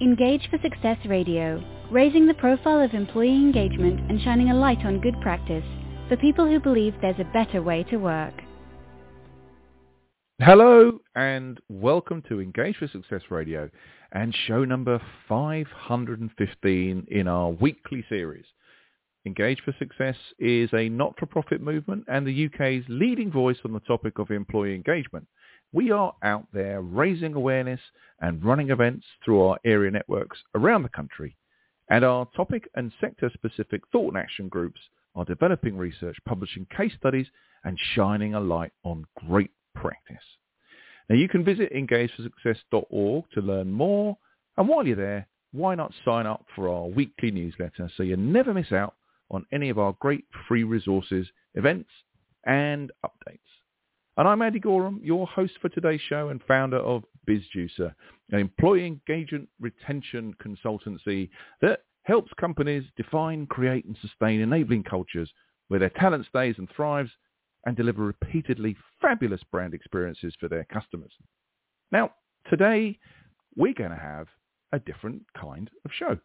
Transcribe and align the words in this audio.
Engage 0.00 0.48
for 0.48 0.60
Success 0.62 0.96
Radio, 1.06 1.60
raising 1.90 2.28
the 2.28 2.34
profile 2.34 2.80
of 2.80 2.94
employee 2.94 3.34
engagement 3.34 4.08
and 4.08 4.22
shining 4.22 4.48
a 4.48 4.54
light 4.54 4.84
on 4.84 5.00
good 5.00 5.20
practice 5.20 5.64
for 6.08 6.16
people 6.16 6.46
who 6.46 6.60
believe 6.60 6.94
there's 7.02 7.18
a 7.18 7.32
better 7.32 7.60
way 7.60 7.82
to 7.82 7.96
work. 7.96 8.34
Hello 10.38 11.00
and 11.16 11.58
welcome 11.68 12.22
to 12.28 12.40
Engage 12.40 12.76
for 12.76 12.86
Success 12.86 13.22
Radio 13.28 13.68
and 14.12 14.32
show 14.46 14.64
number 14.64 15.02
515 15.28 17.06
in 17.10 17.26
our 17.26 17.50
weekly 17.50 18.04
series. 18.08 18.46
Engage 19.26 19.60
for 19.64 19.74
Success 19.80 20.14
is 20.38 20.70
a 20.74 20.88
not-for-profit 20.88 21.60
movement 21.60 22.04
and 22.06 22.24
the 22.24 22.46
UK's 22.46 22.84
leading 22.88 23.32
voice 23.32 23.58
on 23.64 23.72
the 23.72 23.80
topic 23.80 24.20
of 24.20 24.30
employee 24.30 24.76
engagement. 24.76 25.26
We 25.72 25.90
are 25.90 26.14
out 26.22 26.46
there 26.52 26.80
raising 26.80 27.34
awareness 27.34 27.80
and 28.20 28.42
running 28.42 28.70
events 28.70 29.06
through 29.24 29.42
our 29.42 29.58
area 29.64 29.90
networks 29.90 30.38
around 30.54 30.82
the 30.82 30.88
country. 30.88 31.36
And 31.90 32.04
our 32.04 32.26
topic 32.36 32.68
and 32.74 32.92
sector-specific 33.00 33.82
thought 33.92 34.14
and 34.14 34.16
action 34.16 34.48
groups 34.48 34.80
are 35.14 35.24
developing 35.24 35.76
research, 35.76 36.16
publishing 36.26 36.66
case 36.74 36.92
studies, 36.98 37.26
and 37.64 37.78
shining 37.94 38.34
a 38.34 38.40
light 38.40 38.72
on 38.84 39.04
great 39.26 39.50
practice. 39.74 40.16
Now 41.08 41.16
you 41.16 41.28
can 41.28 41.44
visit 41.44 41.72
engageforsuccess.org 41.72 43.24
to 43.32 43.40
learn 43.40 43.70
more. 43.70 44.16
And 44.56 44.68
while 44.68 44.86
you're 44.86 44.96
there, 44.96 45.26
why 45.52 45.74
not 45.74 45.92
sign 46.04 46.26
up 46.26 46.44
for 46.54 46.68
our 46.68 46.86
weekly 46.86 47.30
newsletter 47.30 47.90
so 47.96 48.02
you 48.02 48.16
never 48.16 48.52
miss 48.52 48.72
out 48.72 48.94
on 49.30 49.46
any 49.52 49.68
of 49.70 49.78
our 49.78 49.94
great 50.00 50.24
free 50.46 50.64
resources, 50.64 51.26
events, 51.54 51.90
and 52.44 52.90
updates. 53.04 53.38
And 54.18 54.26
I'm 54.26 54.42
Andy 54.42 54.58
Goram, 54.58 55.00
your 55.00 55.28
host 55.28 55.52
for 55.62 55.68
today's 55.68 56.00
show 56.08 56.30
and 56.30 56.42
founder 56.42 56.78
of 56.78 57.04
BizJuicer, 57.28 57.94
an 58.32 58.40
employee 58.40 58.84
engagement 58.84 59.48
retention 59.60 60.34
consultancy 60.44 61.30
that 61.62 61.84
helps 62.02 62.32
companies 62.32 62.82
define, 62.96 63.46
create 63.46 63.84
and 63.84 63.96
sustain 64.02 64.40
enabling 64.40 64.82
cultures 64.82 65.30
where 65.68 65.78
their 65.78 65.90
talent 65.90 66.26
stays 66.26 66.56
and 66.58 66.68
thrives 66.74 67.10
and 67.64 67.76
deliver 67.76 68.02
repeatedly 68.02 68.76
fabulous 69.00 69.40
brand 69.52 69.72
experiences 69.72 70.34
for 70.40 70.48
their 70.48 70.64
customers. 70.64 71.12
Now, 71.92 72.10
today 72.50 72.98
we're 73.54 73.72
going 73.72 73.90
to 73.90 73.96
have 73.96 74.26
a 74.72 74.80
different 74.80 75.22
kind 75.40 75.70
of 75.84 75.92
show. 75.96 76.18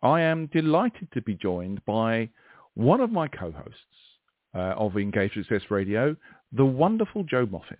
I 0.00 0.20
am 0.20 0.46
delighted 0.52 1.08
to 1.14 1.22
be 1.22 1.34
joined 1.34 1.84
by 1.84 2.28
one 2.74 3.00
of 3.00 3.10
my 3.10 3.26
co-hosts 3.26 3.80
uh, 4.54 4.74
of 4.76 4.96
Engage 4.96 5.34
Success 5.34 5.62
Radio, 5.70 6.16
the 6.52 6.64
wonderful 6.64 7.24
Jo 7.24 7.46
Moffatt. 7.46 7.78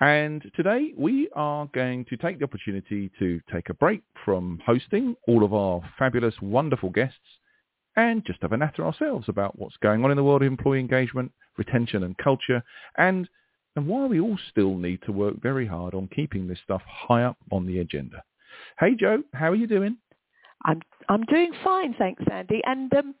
And 0.00 0.42
today 0.56 0.92
we 0.96 1.28
are 1.34 1.68
going 1.72 2.04
to 2.06 2.16
take 2.16 2.38
the 2.38 2.44
opportunity 2.44 3.10
to 3.18 3.40
take 3.52 3.68
a 3.68 3.74
break 3.74 4.02
from 4.24 4.60
hosting 4.66 5.16
all 5.28 5.44
of 5.44 5.54
our 5.54 5.80
fabulous, 5.98 6.34
wonderful 6.42 6.90
guests 6.90 7.18
and 7.96 8.24
just 8.24 8.42
have 8.42 8.52
a 8.52 8.56
natter 8.56 8.84
ourselves 8.84 9.28
about 9.28 9.58
what's 9.58 9.76
going 9.82 10.04
on 10.04 10.10
in 10.10 10.16
the 10.16 10.24
world 10.24 10.42
of 10.42 10.48
employee 10.48 10.80
engagement, 10.80 11.30
retention 11.56 12.02
and 12.02 12.18
culture, 12.18 12.62
and, 12.98 13.28
and 13.76 13.86
why 13.86 14.06
we 14.06 14.18
all 14.20 14.38
still 14.50 14.76
need 14.76 15.00
to 15.06 15.12
work 15.12 15.40
very 15.40 15.66
hard 15.66 15.94
on 15.94 16.08
keeping 16.08 16.48
this 16.48 16.58
stuff 16.64 16.82
high 16.86 17.22
up 17.22 17.36
on 17.52 17.66
the 17.66 17.78
agenda. 17.78 18.22
Hey 18.80 18.96
Jo, 18.98 19.22
how 19.32 19.50
are 19.50 19.56
you 19.56 19.66
doing? 19.68 19.96
I'm 20.64 20.80
I'm 21.08 21.22
doing 21.24 21.52
fine, 21.62 21.94
thanks, 21.98 22.22
Andy. 22.30 22.62
And 22.64 22.92
um, 22.94 23.14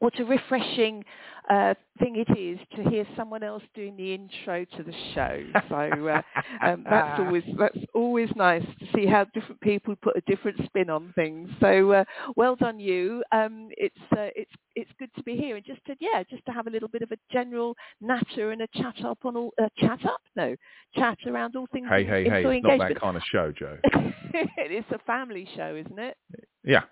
what 0.00 0.18
a 0.20 0.24
refreshing 0.24 1.04
uh, 1.48 1.74
thing 1.98 2.16
it 2.16 2.38
is 2.38 2.58
to 2.76 2.88
hear 2.90 3.06
someone 3.16 3.42
else 3.42 3.62
doing 3.74 3.96
the 3.96 4.14
intro 4.14 4.64
to 4.76 4.82
the 4.82 4.92
show. 5.14 5.42
So 5.68 6.08
uh, 6.08 6.22
um, 6.62 6.84
that's 6.88 7.18
always 7.20 7.42
that's 7.58 7.78
always 7.94 8.28
nice 8.36 8.64
to 8.80 8.86
see 8.94 9.06
how 9.06 9.24
different 9.34 9.60
people 9.60 9.94
put 9.96 10.16
a 10.16 10.20
different 10.26 10.60
spin 10.66 10.90
on 10.90 11.12
things. 11.14 11.48
So 11.60 11.92
uh, 11.92 12.04
well 12.36 12.56
done, 12.56 12.78
you. 12.78 13.22
Um, 13.32 13.68
it's 13.76 13.96
uh, 14.12 14.28
it's 14.36 14.52
it's 14.76 14.90
good 14.98 15.10
to 15.16 15.22
be 15.22 15.36
here 15.36 15.56
and 15.56 15.64
just 15.64 15.84
to 15.86 15.96
yeah 16.00 16.22
just 16.28 16.44
to 16.46 16.52
have 16.52 16.66
a 16.66 16.70
little 16.70 16.88
bit 16.88 17.02
of 17.02 17.10
a 17.12 17.16
general 17.32 17.74
natter 18.00 18.52
and 18.52 18.62
a 18.62 18.68
chat 18.74 19.04
up 19.04 19.18
on 19.24 19.36
all 19.36 19.52
uh, 19.60 19.68
chat 19.78 20.04
up 20.04 20.20
no 20.36 20.54
chat 20.94 21.18
around 21.26 21.56
all 21.56 21.66
things. 21.72 21.86
Hey 21.88 22.04
hey 22.04 22.24
hey! 22.24 22.40
It's 22.40 22.44
engagement. 22.44 22.78
not 22.78 22.88
that 22.88 23.00
kind 23.00 23.16
of 23.16 23.22
show, 23.30 23.52
Jo. 23.52 23.78
it's 24.34 24.90
a 24.92 24.98
family 25.00 25.48
show, 25.56 25.74
isn't 25.74 25.98
it? 25.98 26.16
Yeah. 26.64 26.82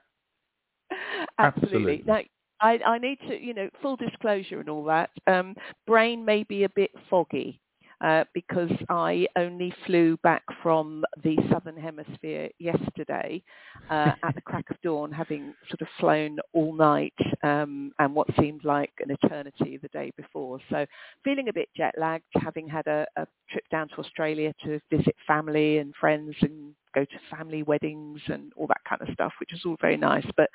Absolutely. 1.38 2.02
Absolutely. 2.02 2.02
Now, 2.06 2.20
I, 2.60 2.78
I 2.86 2.98
need 2.98 3.18
to, 3.28 3.40
you 3.40 3.54
know, 3.54 3.68
full 3.82 3.96
disclosure 3.96 4.60
and 4.60 4.68
all 4.68 4.84
that. 4.84 5.10
Um, 5.26 5.54
brain 5.86 6.24
may 6.24 6.42
be 6.44 6.64
a 6.64 6.68
bit 6.68 6.90
foggy 7.10 7.60
uh, 8.00 8.24
because 8.34 8.70
I 8.88 9.26
only 9.36 9.72
flew 9.86 10.16
back 10.18 10.42
from 10.62 11.04
the 11.22 11.36
southern 11.50 11.76
hemisphere 11.76 12.50
yesterday 12.58 13.42
uh, 13.90 14.12
at 14.22 14.34
the 14.34 14.40
crack 14.42 14.70
of 14.70 14.80
dawn, 14.82 15.10
having 15.10 15.54
sort 15.68 15.80
of 15.80 15.88
flown 15.98 16.38
all 16.52 16.74
night 16.74 17.14
um, 17.42 17.92
and 17.98 18.14
what 18.14 18.26
seemed 18.38 18.64
like 18.64 18.92
an 19.00 19.16
eternity 19.22 19.78
the 19.78 19.88
day 19.88 20.12
before. 20.16 20.58
So 20.70 20.84
feeling 21.24 21.48
a 21.48 21.52
bit 21.52 21.68
jet 21.76 21.94
lagged, 21.98 22.24
having 22.34 22.68
had 22.68 22.86
a, 22.86 23.06
a 23.16 23.26
trip 23.50 23.64
down 23.70 23.88
to 23.88 23.96
Australia 23.96 24.52
to 24.64 24.80
visit 24.90 25.14
family 25.26 25.78
and 25.78 25.94
friends 25.98 26.34
and 26.42 26.74
go 26.94 27.04
to 27.04 27.36
family 27.36 27.62
weddings 27.62 28.20
and 28.28 28.52
all 28.56 28.66
that 28.66 28.80
kind 28.88 29.02
of 29.02 29.08
stuff, 29.12 29.32
which 29.38 29.52
is 29.52 29.60
all 29.66 29.76
very 29.80 29.98
nice. 29.98 30.26
But 30.36 30.48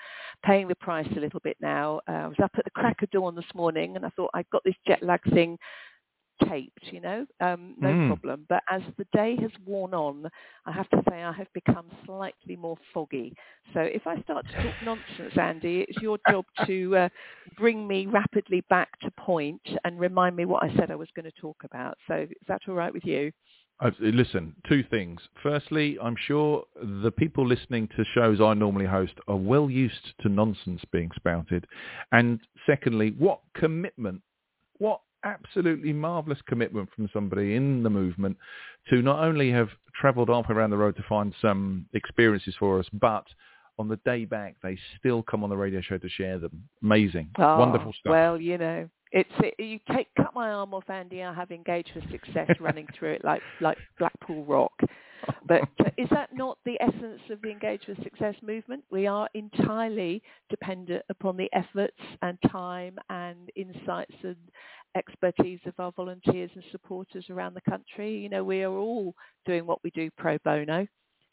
paying 0.43 0.67
the 0.67 0.75
price 0.75 1.07
a 1.15 1.19
little 1.19 1.39
bit 1.39 1.55
now. 1.61 2.01
Uh, 2.07 2.13
I 2.13 2.27
was 2.27 2.39
up 2.43 2.51
at 2.57 2.65
the 2.65 2.71
crack 2.71 3.01
of 3.03 3.11
dawn 3.11 3.35
this 3.35 3.45
morning 3.53 3.95
and 3.95 4.05
I 4.05 4.09
thought 4.09 4.31
I've 4.33 4.49
got 4.49 4.63
this 4.63 4.75
jet 4.87 5.03
lag 5.03 5.21
thing 5.31 5.57
taped, 6.49 6.83
you 6.91 6.99
know, 6.99 7.25
um, 7.39 7.75
no 7.79 7.89
mm. 7.89 8.07
problem. 8.07 8.45
But 8.49 8.63
as 8.69 8.81
the 8.97 9.05
day 9.13 9.35
has 9.41 9.51
worn 9.65 9.93
on, 9.93 10.29
I 10.65 10.71
have 10.71 10.89
to 10.89 11.01
say 11.09 11.23
I 11.23 11.31
have 11.31 11.51
become 11.53 11.85
slightly 12.05 12.55
more 12.55 12.77
foggy. 12.93 13.35
So 13.73 13.81
if 13.81 14.05
I 14.07 14.21
start 14.21 14.45
to 14.47 14.63
talk 14.63 14.75
nonsense, 14.83 15.37
Andy, 15.37 15.85
it's 15.87 16.01
your 16.01 16.17
job 16.29 16.45
to 16.65 16.95
uh, 16.97 17.09
bring 17.57 17.87
me 17.87 18.05
rapidly 18.05 18.61
back 18.69 18.99
to 19.01 19.11
point 19.11 19.61
and 19.83 19.99
remind 19.99 20.35
me 20.35 20.45
what 20.45 20.63
I 20.63 20.75
said 20.75 20.91
I 20.91 20.95
was 20.95 21.09
going 21.15 21.25
to 21.25 21.41
talk 21.41 21.57
about. 21.63 21.97
So 22.07 22.15
is 22.15 22.47
that 22.47 22.61
all 22.67 22.75
right 22.75 22.93
with 22.93 23.05
you? 23.05 23.31
listen, 23.99 24.55
two 24.67 24.83
things. 24.91 25.19
Firstly, 25.41 25.97
I'm 26.01 26.15
sure 26.27 26.63
the 27.03 27.11
people 27.11 27.47
listening 27.47 27.87
to 27.95 28.05
shows 28.13 28.39
I 28.39 28.53
normally 28.53 28.85
host 28.85 29.13
are 29.27 29.35
well 29.35 29.69
used 29.69 30.13
to 30.21 30.29
nonsense 30.29 30.81
being 30.91 31.09
spouted. 31.15 31.65
And 32.11 32.39
secondly, 32.67 33.15
what 33.17 33.39
commitment, 33.55 34.21
what 34.77 35.01
absolutely 35.23 35.93
marvellous 35.93 36.39
commitment 36.47 36.89
from 36.95 37.09
somebody 37.13 37.55
in 37.55 37.83
the 37.83 37.89
movement 37.89 38.37
to 38.89 39.01
not 39.01 39.23
only 39.23 39.51
have 39.51 39.69
travelled 39.99 40.29
halfway 40.29 40.55
around 40.55 40.71
the 40.71 40.77
road 40.77 40.95
to 40.95 41.03
find 41.07 41.33
some 41.41 41.85
experiences 41.93 42.55
for 42.59 42.79
us, 42.79 42.85
but 42.93 43.25
on 43.79 43.87
the 43.87 43.97
day 43.97 44.25
back, 44.25 44.55
they 44.63 44.77
still 44.99 45.23
come 45.23 45.43
on 45.43 45.49
the 45.49 45.57
radio 45.57 45.81
show 45.81 45.97
to 45.97 46.09
share 46.09 46.37
them. 46.39 46.63
Amazing. 46.83 47.29
Oh, 47.37 47.57
Wonderful 47.57 47.93
stuff. 47.99 48.11
Well, 48.11 48.39
you 48.39 48.57
know, 48.57 48.89
it's 49.11 49.29
it, 49.39 49.55
you 49.59 49.79
take 49.93 50.07
cut 50.15 50.33
my 50.33 50.49
arm 50.49 50.73
off, 50.73 50.89
Andy. 50.89 51.23
I 51.23 51.33
have 51.33 51.51
Engage 51.51 51.87
for 51.93 52.01
Success 52.11 52.49
running 52.59 52.87
through 52.97 53.13
it 53.13 53.25
like 53.25 53.41
like 53.59 53.77
Blackpool 53.99 54.45
Rock. 54.45 54.73
But 55.47 55.61
is 55.97 56.07
that 56.11 56.29
not 56.33 56.57
the 56.65 56.77
essence 56.81 57.21
of 57.29 57.41
the 57.41 57.49
Engage 57.51 57.85
for 57.85 57.95
Success 58.03 58.35
movement? 58.41 58.83
We 58.91 59.07
are 59.07 59.29
entirely 59.33 60.21
dependent 60.49 61.03
upon 61.09 61.37
the 61.37 61.49
efforts 61.53 61.97
and 62.21 62.37
time 62.51 62.97
and 63.09 63.49
insights 63.55 64.15
and 64.23 64.35
expertise 64.95 65.59
of 65.65 65.73
our 65.79 65.91
volunteers 65.91 66.51
and 66.55 66.63
supporters 66.71 67.25
around 67.29 67.53
the 67.55 67.69
country. 67.69 68.17
You 68.17 68.29
know, 68.29 68.43
we 68.43 68.63
are 68.63 68.73
all 68.73 69.13
doing 69.45 69.65
what 69.65 69.83
we 69.83 69.91
do 69.91 70.09
pro 70.17 70.37
bono. 70.43 70.87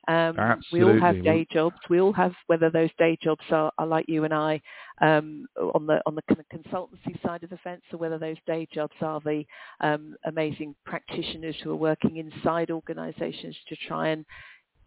Um, 0.08 0.34
we 0.72 0.82
all 0.82 0.98
have 1.00 1.16
day 1.24 1.46
jobs. 1.52 1.76
We 1.91 2.00
all 2.00 2.12
have 2.14 2.32
whether 2.46 2.70
those 2.70 2.91
day 2.98 3.19
jobs 3.22 3.44
are, 3.50 3.70
are 3.78 3.86
like 3.86 4.06
you 4.08 4.24
and 4.24 4.32
I 4.34 4.60
um, 5.02 5.46
on 5.74 5.86
the 5.86 6.00
on 6.06 6.14
the 6.14 6.22
kind 6.28 6.41
of 6.41 6.46
consultancy 6.60 7.22
side 7.22 7.44
of 7.44 7.50
the 7.50 7.58
fence, 7.58 7.82
or 7.92 7.98
whether 7.98 8.19
those 8.19 8.38
day 8.46 8.66
jobs 8.72 8.94
are 9.02 9.20
the 9.20 9.44
um, 9.80 10.16
amazing 10.24 10.74
practitioners 10.86 11.56
who 11.62 11.70
are 11.70 11.76
working 11.76 12.16
inside 12.16 12.70
organisations 12.70 13.54
to 13.69 13.76
try 13.86 14.08
and 14.08 14.24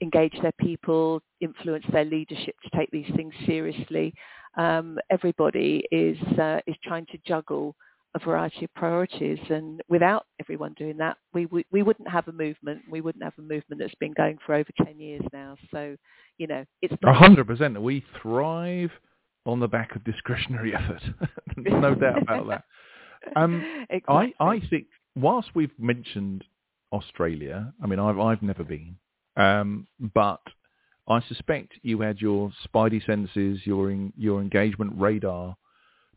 engage 0.02 0.34
their 0.42 0.54
people, 0.60 1.22
influence 1.42 1.86
their 1.92 2.06
leadership 2.06 2.56
to 2.64 2.78
take 2.78 2.90
these 2.92 3.12
things 3.16 3.34
seriously. 3.46 4.14
Um, 4.58 4.98
everybody 5.12 5.84
is 5.92 6.18
uh, 6.40 6.60
is 6.66 6.76
trying 6.84 7.06
to 7.08 7.20
juggle 7.28 7.76
a 8.14 8.20
variety 8.20 8.66
of 8.66 8.74
priorities. 8.74 9.40
And 9.50 9.82
without 9.88 10.26
everyone 10.40 10.74
doing 10.78 10.98
that, 10.98 11.18
we, 11.34 11.46
we, 11.48 11.66
we 11.72 11.84
wouldn't 11.84 12.10
have 12.10 12.28
a 12.28 12.32
movement. 12.32 12.82
We 12.90 13.02
wouldn't 13.02 13.24
have 13.24 13.34
a 13.38 13.42
movement 13.42 13.80
that's 13.80 13.96
been 14.00 14.14
going 14.14 14.38
for 14.46 14.56
over 14.56 14.70
10 14.84 15.00
years 15.00 15.22
now. 15.32 15.56
So, 15.72 15.96
you 16.38 16.48
know, 16.48 16.66
it's... 16.82 16.94
A 17.04 17.14
hundred 17.14 17.48
percent. 17.48 17.82
We 17.82 18.04
thrive 18.22 18.92
on 19.46 19.60
the 19.60 19.68
back 19.68 19.96
of 19.96 20.04
discretionary 20.04 20.74
effort. 20.76 21.02
no 21.58 21.96
doubt 21.96 22.22
about 22.22 22.48
that. 22.48 22.64
Um, 23.36 23.86
exactly. 23.90 24.36
I, 24.40 24.46
I 24.46 24.62
think 24.70 24.88
whilst 25.16 25.50
we've 25.56 25.72
mentioned 25.80 26.44
Australia, 26.92 27.74
I 27.82 27.88
mean, 27.88 28.00
I've, 28.00 28.20
I've 28.20 28.42
never 28.42 28.64
been, 28.64 28.98
um, 29.38 29.88
but 30.14 30.42
I 31.08 31.22
suspect 31.28 31.74
you 31.82 32.02
had 32.02 32.20
your 32.20 32.52
spidey 32.68 33.06
senses, 33.06 33.60
your, 33.66 33.92
in, 33.92 34.12
your 34.18 34.42
engagement 34.42 34.94
radar 34.98 35.56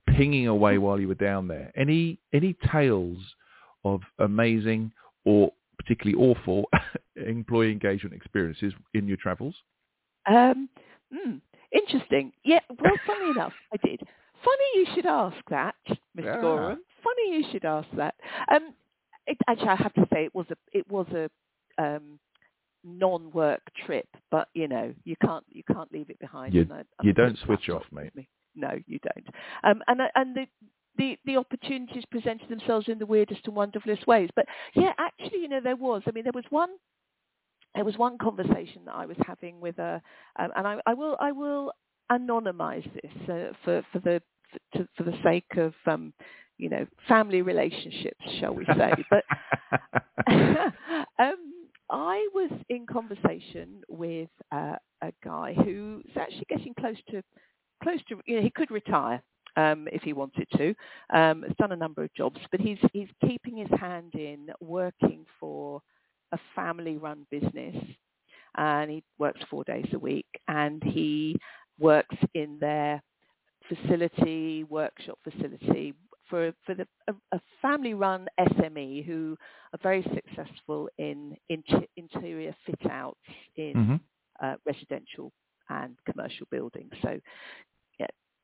pinging 0.09 0.47
away 0.49 0.79
while 0.79 0.99
you 1.01 1.09
were 1.09 1.15
down 1.15 1.49
there. 1.49 1.73
Any 1.77 2.19
any 2.33 2.57
tales 2.73 3.19
of 3.85 4.01
amazing 4.19 4.93
or 5.25 5.53
particularly 5.79 6.17
awful 6.23 6.69
employee 7.17 7.73
engagement 7.73 8.15
experiences 8.15 8.73
in 8.95 9.07
your 9.09 9.17
travels? 9.17 9.55
Um, 10.27 10.69
mm, 11.13 11.41
interesting. 11.73 12.33
Yeah. 12.45 12.61
Well, 12.81 12.97
funny 13.07 13.31
enough, 13.31 13.53
I 13.73 13.77
did. 13.87 14.01
Funny 14.45 14.65
you 14.75 14.87
should 14.95 15.07
ask 15.07 15.37
that, 15.51 15.75
Mr. 15.89 16.25
Yeah. 16.25 16.41
Goram. 16.41 16.79
Funny 17.03 17.37
you 17.39 17.45
should 17.53 17.65
ask 17.65 17.89
that. 17.97 18.15
Um, 18.53 18.75
it, 19.27 19.37
actually, 19.49 19.69
I 19.69 19.77
have 19.77 19.95
to 19.95 20.07
say 20.13 20.25
it 20.25 20.35
was 20.35 20.47
a 20.51 20.57
it 20.73 20.91
was 20.91 21.07
a 21.13 21.31
um, 21.83 22.19
non-work 22.85 23.63
trip, 23.87 24.07
but 24.31 24.49
you 24.55 24.69
know 24.69 24.95
you 25.05 25.17
can't 25.23 25.45
you 25.51 25.63
can't 25.65 25.91
leave 25.93 26.11
it 26.11 26.19
behind. 26.19 26.55
You- 26.55 26.63
and 26.63 26.73
I- 26.73 26.85
you 27.03 27.13
don't 27.13 27.39
switch 27.39 27.69
off, 27.71 27.85
mate. 27.93 28.13
No, 28.55 28.71
you 28.87 28.99
don't. 29.03 29.27
Um, 29.65 29.83
and 29.89 30.01
and 30.15 30.37
the 30.37 30.47
the 30.97 31.19
the 31.25 31.37
opportunities 31.37 32.05
presented 32.11 32.49
themselves 32.49 32.89
in 32.89 32.99
the 32.99 33.07
weirdest 33.07 33.41
and 33.47 33.55
wonderfulest 33.57 34.07
ways. 34.07 34.31
But 34.37 34.47
yeah, 34.75 34.93
actually, 34.99 35.41
you 35.41 35.49
know, 35.49 35.61
there 35.63 35.77
was. 35.77 36.03
I 36.07 36.13
mean, 36.13 36.25
there 36.25 36.33
was 36.35 36.45
one. 36.51 36.71
There 37.75 37.85
was 37.85 37.99
one 37.99 38.19
conversation 38.19 38.83
that 38.87 38.95
I 38.95 39.07
was 39.07 39.17
having 39.27 39.61
with 39.61 39.79
a, 39.81 40.01
um, 40.39 40.53
and 40.57 40.67
I, 40.67 40.77
I 40.87 40.95
will 40.95 41.17
I 41.21 41.33
will 41.33 41.73
anonymise 42.11 42.89
this 42.95 43.29
uh, 43.29 43.53
for 43.65 43.83
for 43.93 43.99
the 43.99 44.23
for, 44.53 44.79
to, 44.79 44.89
for 44.97 45.03
the 45.03 45.19
sake 45.25 45.57
of 45.57 45.75
um, 45.87 46.13
you 46.57 46.69
know 46.69 46.87
family 47.09 47.43
relationships, 47.43 48.25
shall 48.39 48.55
we 48.55 48.65
say? 48.67 48.93
But 49.11 49.25
um, 51.19 51.37
I 51.91 52.29
was 52.33 52.51
in 52.69 52.87
conversation 52.87 53.83
with 53.89 54.31
uh, 54.53 54.77
a 55.03 55.13
guy 55.25 55.55
who's 55.55 56.05
actually 56.17 56.47
getting 56.49 56.75
close 56.75 56.97
to 57.11 57.23
close 57.85 58.01
to 58.11 58.21
you 58.27 58.37
know 58.37 58.43
he 58.43 58.51
could 58.51 58.73
retire 58.73 59.23
um, 59.57 59.89
if 59.93 60.03
he 60.03 60.15
wanted 60.15 60.49
to. 60.59 60.75
Um, 61.15 61.43
has 61.45 61.57
done 61.59 61.73
a 61.73 61.77
number 61.77 62.05
of 62.05 62.15
jobs, 62.15 62.41
but 62.53 62.61
he's 62.61 62.79
he's 62.95 63.11
keeping 63.27 63.59
his 63.59 63.81
hand 63.81 64.15
in 64.15 64.49
working 64.61 65.27
for 65.41 65.83
a 66.33 66.39
family-run 66.57 67.27
business, 67.31 67.77
and 68.57 68.91
he 68.91 69.05
works 69.19 69.41
four 69.51 69.65
days 69.65 69.87
a 69.95 69.99
week, 69.99 70.27
and 70.49 70.83
he 70.85 71.39
works 71.79 72.17
in 72.35 72.59
their 72.61 73.03
facility, 73.69 74.65
workshop 74.65 75.19
facility 75.25 75.95
for 76.29 76.53
for 76.67 76.75
the 76.75 76.87
a, 77.09 77.15
a 77.33 77.41
family-run 77.63 78.27
SME 78.41 79.05
who 79.07 79.37
are 79.75 79.81
very 79.83 80.03
successful 80.15 80.89
in, 80.99 81.37
in 81.51 81.63
interior 81.97 82.55
fit-outs 82.67 83.19
in 83.57 83.75
Mhm. 83.77 84.01
uh, 84.43 84.57
residential 84.67 85.33
and 85.71 85.97
commercial 86.11 86.47
buildings. 86.51 86.93
So 87.03 87.19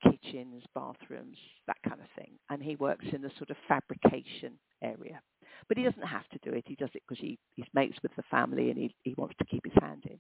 kitchens, 0.03 0.63
bathrooms, 0.75 1.37
that 1.67 1.77
kind 1.87 2.01
of 2.01 2.07
thing. 2.17 2.33
And 2.49 2.63
he 2.63 2.77
works 2.77 3.07
in 3.13 3.23
the 3.23 3.31
sort 3.39 3.51
of 3.51 3.57
fabrication 3.69 4.59
area. 4.83 5.21
But 5.69 5.77
he 5.77 5.85
doesn't 5.85 6.03
have 6.03 6.29
to 6.31 6.39
do 6.43 6.57
it. 6.57 6.65
He 6.67 6.75
does 6.75 6.91
it 6.95 7.03
because 7.07 7.21
he, 7.21 7.39
he's 7.55 7.67
mates 7.75 7.99
with 8.03 8.15
the 8.17 8.23
family 8.31 8.71
and 8.71 8.79
he, 8.79 8.95
he 9.03 9.15
wants 9.17 9.35
to 9.39 9.45
keep 9.45 9.65
his 9.65 9.75
hand 9.83 10.05
in. 10.07 10.19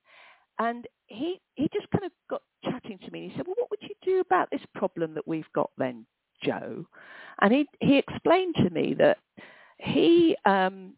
And 0.58 0.86
he, 1.06 1.40
he 1.54 1.68
just 1.72 1.90
kind 1.90 2.04
of 2.04 2.12
got 2.28 2.42
chatting 2.64 2.98
to 2.98 3.10
me 3.10 3.22
and 3.22 3.30
he 3.32 3.36
said, 3.36 3.46
well, 3.46 3.56
what 3.58 3.70
would 3.70 3.82
you 3.82 3.94
do 4.04 4.20
about 4.20 4.48
this 4.50 4.60
problem 4.74 5.14
that 5.14 5.26
we've 5.26 5.50
got 5.54 5.70
then, 5.78 6.06
Jo? 6.44 6.84
And 7.40 7.52
he, 7.52 7.66
he 7.80 7.96
explained 7.96 8.56
to 8.56 8.70
me 8.70 8.94
that 8.98 9.18
he, 9.78 10.36
um, 10.44 10.94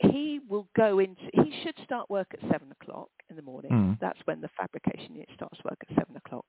he 0.00 0.40
will 0.48 0.66
go 0.76 0.98
into, 0.98 1.22
he 1.32 1.52
should 1.62 1.74
start 1.84 2.08
work 2.10 2.28
at 2.32 2.40
seven 2.50 2.72
o'clock 2.80 3.08
in 3.28 3.36
the 3.36 3.42
morning. 3.42 3.70
Mm. 3.70 3.98
That's 4.00 4.18
when 4.24 4.40
the 4.40 4.50
fabrication 4.56 5.14
unit 5.14 5.28
starts 5.34 5.58
work 5.64 5.78
at 5.88 5.96
seven 5.96 6.16
o'clock. 6.16 6.46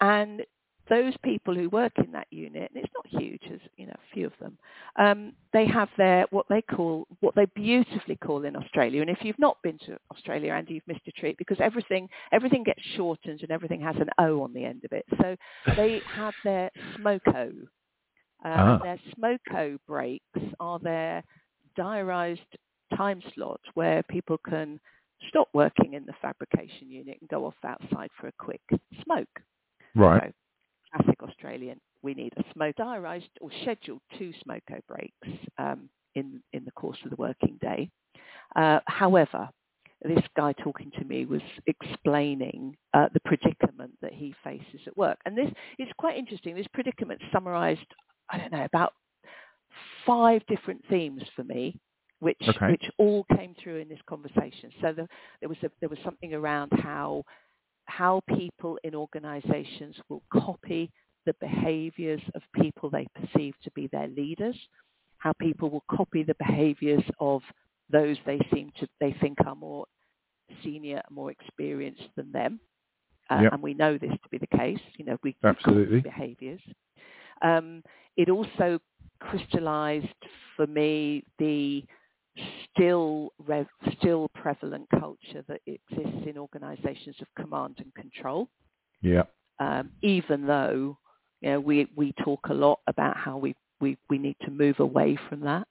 And 0.00 0.42
those 0.88 1.14
people 1.22 1.54
who 1.54 1.68
work 1.70 1.92
in 2.04 2.10
that 2.12 2.26
unit, 2.30 2.70
and 2.74 2.82
it's 2.84 2.92
not 2.94 3.06
huge, 3.06 3.40
there's 3.48 3.60
you 3.76 3.86
know 3.86 3.94
a 3.94 4.14
few 4.14 4.26
of 4.26 4.32
them, 4.40 4.58
um, 4.98 5.32
they 5.52 5.64
have 5.66 5.88
their 5.96 6.26
what 6.30 6.46
they 6.48 6.60
call 6.62 7.06
what 7.20 7.34
they 7.36 7.46
beautifully 7.54 8.16
call 8.16 8.44
in 8.44 8.56
Australia. 8.56 9.00
And 9.00 9.10
if 9.10 9.18
you've 9.22 9.38
not 9.38 9.56
been 9.62 9.78
to 9.86 9.96
Australia, 10.10 10.52
Andy, 10.52 10.74
you've 10.74 10.88
missed 10.88 11.06
a 11.06 11.12
treat 11.12 11.38
because 11.38 11.58
everything 11.60 12.08
everything 12.32 12.64
gets 12.64 12.82
shortened 12.96 13.42
and 13.42 13.50
everything 13.52 13.80
has 13.80 13.96
an 13.96 14.10
O 14.18 14.42
on 14.42 14.52
the 14.52 14.64
end 14.64 14.84
of 14.84 14.92
it. 14.92 15.04
So 15.20 15.36
they 15.76 16.00
have 16.14 16.34
their 16.44 16.70
smoko. 16.98 17.52
Uh, 18.44 18.48
Ah. 18.48 18.78
Their 18.82 18.98
smoko 19.14 19.78
breaks 19.86 20.40
are 20.58 20.78
their 20.78 21.22
diarised 21.78 22.38
time 22.96 23.22
slot 23.34 23.60
where 23.74 24.02
people 24.04 24.38
can 24.38 24.80
stop 25.28 25.48
working 25.52 25.94
in 25.94 26.06
the 26.06 26.14
fabrication 26.20 26.90
unit 26.90 27.18
and 27.20 27.28
go 27.28 27.44
off 27.46 27.54
outside 27.64 28.10
for 28.18 28.28
a 28.28 28.32
quick 28.38 28.62
smoke. 29.04 29.28
Right. 29.94 30.32
So, 30.92 30.98
classic 30.98 31.22
Australian, 31.22 31.80
we 32.02 32.14
need 32.14 32.32
a 32.36 32.44
smoke 32.54 32.76
diarised 32.76 33.28
or 33.40 33.50
scheduled 33.62 34.00
two 34.18 34.32
smoko 34.44 34.80
breaks 34.88 35.38
um, 35.58 35.88
in 36.14 36.42
in 36.52 36.64
the 36.64 36.72
course 36.72 36.98
of 37.04 37.10
the 37.10 37.16
working 37.16 37.58
day. 37.60 37.90
Uh, 38.56 38.80
however, 38.86 39.48
this 40.02 40.24
guy 40.36 40.52
talking 40.54 40.90
to 40.98 41.04
me 41.04 41.26
was 41.26 41.42
explaining 41.66 42.76
uh, 42.94 43.08
the 43.12 43.20
predicament 43.20 43.92
that 44.00 44.14
he 44.14 44.34
faces 44.42 44.80
at 44.86 44.96
work, 44.96 45.18
and 45.26 45.36
this 45.36 45.50
is 45.78 45.88
quite 45.98 46.16
interesting. 46.16 46.54
This 46.54 46.66
predicament 46.72 47.20
summarised, 47.32 47.80
I 48.30 48.38
don't 48.38 48.52
know, 48.52 48.64
about 48.64 48.94
five 50.06 50.42
different 50.46 50.82
themes 50.88 51.22
for 51.36 51.44
me, 51.44 51.78
which 52.20 52.36
Okay. 52.48 52.70
which 52.72 52.90
all 52.98 53.24
came 53.36 53.54
through 53.62 53.76
in 53.78 53.88
this 53.88 54.00
conversation. 54.06 54.70
So 54.80 54.92
the, 54.92 55.08
there 55.40 55.48
was 55.48 55.58
a, 55.62 55.70
there 55.80 55.88
was 55.88 55.98
something 56.04 56.34
around 56.34 56.70
how 56.72 57.24
how 57.86 58.20
people 58.36 58.78
in 58.84 58.94
organizations 58.94 59.96
will 60.08 60.22
copy 60.32 60.90
the 61.26 61.34
behaviors 61.40 62.22
of 62.34 62.42
people 62.54 62.88
they 62.88 63.06
perceive 63.14 63.54
to 63.64 63.70
be 63.72 63.88
their 63.88 64.08
leaders, 64.08 64.56
how 65.18 65.32
people 65.40 65.68
will 65.70 65.84
copy 65.90 66.22
the 66.22 66.36
behaviors 66.38 67.02
of 67.18 67.42
those 67.90 68.16
they 68.26 68.38
seem 68.54 68.70
to 68.78 68.86
they 69.00 69.12
think 69.20 69.38
are 69.46 69.56
more 69.56 69.84
senior, 70.62 71.02
more 71.10 71.30
experienced 71.30 72.08
than 72.16 72.30
them. 72.32 72.60
Uh, 73.30 73.40
Yep. 73.42 73.52
And 73.54 73.62
we 73.62 73.74
know 73.74 73.96
this 73.96 74.10
to 74.10 74.28
be 74.30 74.38
the 74.38 74.56
case. 74.56 74.80
You 74.98 75.04
know, 75.04 75.16
we 75.22 75.36
Absolutely. 75.44 76.00
behaviors. 76.00 76.60
Um, 77.42 77.82
it 78.16 78.28
also 78.28 78.78
crystallized 79.20 80.06
for 80.56 80.66
me 80.66 81.24
the 81.38 81.84
still 82.72 83.32
rev, 83.46 83.66
still 83.98 84.28
prevalent 84.34 84.86
culture 84.98 85.44
that 85.48 85.60
exists 85.66 86.26
in 86.26 86.38
organizations 86.38 87.16
of 87.20 87.28
command 87.36 87.76
and 87.78 87.94
control 87.94 88.48
Yeah. 89.02 89.24
um, 89.58 89.90
even 90.02 90.46
though 90.46 90.98
you 91.40 91.50
know 91.50 91.60
we 91.60 91.88
we 91.96 92.12
talk 92.24 92.40
a 92.50 92.54
lot 92.54 92.80
about 92.86 93.16
how 93.16 93.36
we 93.38 93.54
we 93.80 93.96
we 94.08 94.18
need 94.18 94.36
to 94.44 94.50
move 94.50 94.80
away 94.80 95.18
from 95.28 95.40
that. 95.40 95.66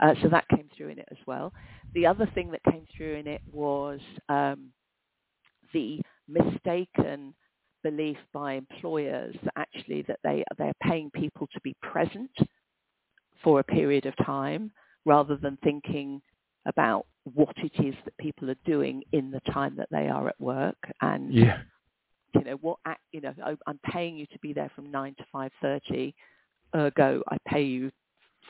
Uh, 0.00 0.14
so 0.22 0.28
that 0.28 0.48
came 0.48 0.68
through 0.76 0.88
in 0.88 0.98
it 0.98 1.08
as 1.10 1.18
well. 1.26 1.52
The 1.94 2.06
other 2.06 2.30
thing 2.34 2.50
that 2.52 2.62
came 2.70 2.86
through 2.96 3.16
in 3.16 3.26
it 3.26 3.42
was 3.52 4.00
um, 4.28 4.72
the 5.72 6.00
mistaken 6.28 7.34
belief 7.82 8.18
by 8.32 8.54
employers 8.54 9.34
that 9.44 9.54
actually 9.56 10.02
that 10.02 10.18
they 10.24 10.44
they're 10.58 10.72
paying 10.82 11.10
people 11.10 11.48
to 11.52 11.60
be 11.62 11.74
present 11.82 12.30
for 13.42 13.60
a 13.60 13.64
period 13.64 14.06
of 14.06 14.14
time 14.24 14.70
rather 15.08 15.36
than 15.36 15.56
thinking 15.64 16.22
about 16.66 17.06
what 17.34 17.56
it 17.58 17.72
is 17.84 17.94
that 18.04 18.16
people 18.18 18.50
are 18.50 18.62
doing 18.66 19.02
in 19.12 19.30
the 19.30 19.40
time 19.52 19.74
that 19.76 19.88
they 19.90 20.08
are 20.08 20.28
at 20.28 20.40
work 20.40 20.78
and 21.00 21.34
Yeah. 21.34 21.62
you 22.34 22.44
know 22.44 22.56
what 22.56 22.78
you 23.12 23.20
know 23.22 23.34
I'm 23.66 23.80
paying 23.92 24.16
you 24.18 24.26
to 24.26 24.38
be 24.40 24.52
there 24.52 24.70
from 24.76 24.90
9 24.90 25.14
to 25.16 25.24
5:30 25.34 26.14
ergo 26.74 27.22
I 27.28 27.38
pay 27.46 27.62
you 27.62 27.90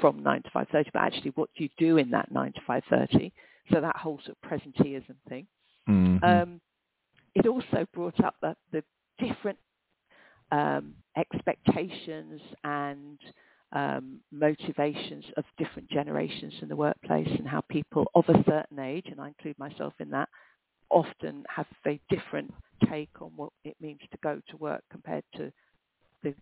from 0.00 0.22
9 0.22 0.42
to 0.42 0.50
5:30 0.50 0.90
but 0.92 1.02
actually 1.02 1.30
what 1.32 1.50
do 1.56 1.64
you 1.64 1.70
do 1.78 1.98
in 1.98 2.10
that 2.10 2.30
9 2.32 2.52
to 2.54 2.60
5:30 2.62 3.32
so 3.72 3.80
that 3.80 3.96
whole 3.96 4.20
sort 4.24 4.36
of 4.36 4.50
presenteeism 4.50 5.16
thing 5.28 5.46
Mhm. 5.88 6.22
um, 6.24 6.60
it 7.34 7.46
also 7.46 7.86
brought 7.94 8.20
up 8.24 8.36
the, 8.40 8.56
the 8.72 8.84
different 9.18 9.58
um, 10.52 10.94
expectations 11.16 12.40
and 12.64 13.18
um, 13.72 14.20
motivations 14.32 15.24
of 15.36 15.44
different 15.58 15.88
generations 15.90 16.54
in 16.62 16.68
the 16.68 16.76
workplace 16.76 17.28
and 17.38 17.46
how 17.46 17.60
people 17.68 18.10
of 18.14 18.24
a 18.28 18.42
certain 18.44 18.78
age, 18.78 19.06
and 19.10 19.20
I 19.20 19.28
include 19.28 19.58
myself 19.58 19.92
in 20.00 20.10
that, 20.10 20.28
often 20.90 21.44
have 21.54 21.66
a 21.86 22.00
different 22.08 22.52
take 22.88 23.10
on 23.20 23.30
what 23.36 23.50
it 23.64 23.76
means 23.80 24.00
to 24.10 24.18
go 24.22 24.40
to 24.48 24.56
work 24.56 24.82
compared 24.90 25.24
to 25.36 25.52
the 26.22 26.34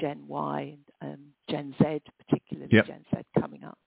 Gen 0.00 0.24
Y 0.26 0.76
and 1.02 1.14
um, 1.14 1.20
Gen 1.50 1.74
Z, 1.78 2.00
particularly 2.26 2.70
Yep. 2.72 2.86
Gen 2.86 3.04
Z 3.14 3.22
coming 3.38 3.64
up. 3.64 3.78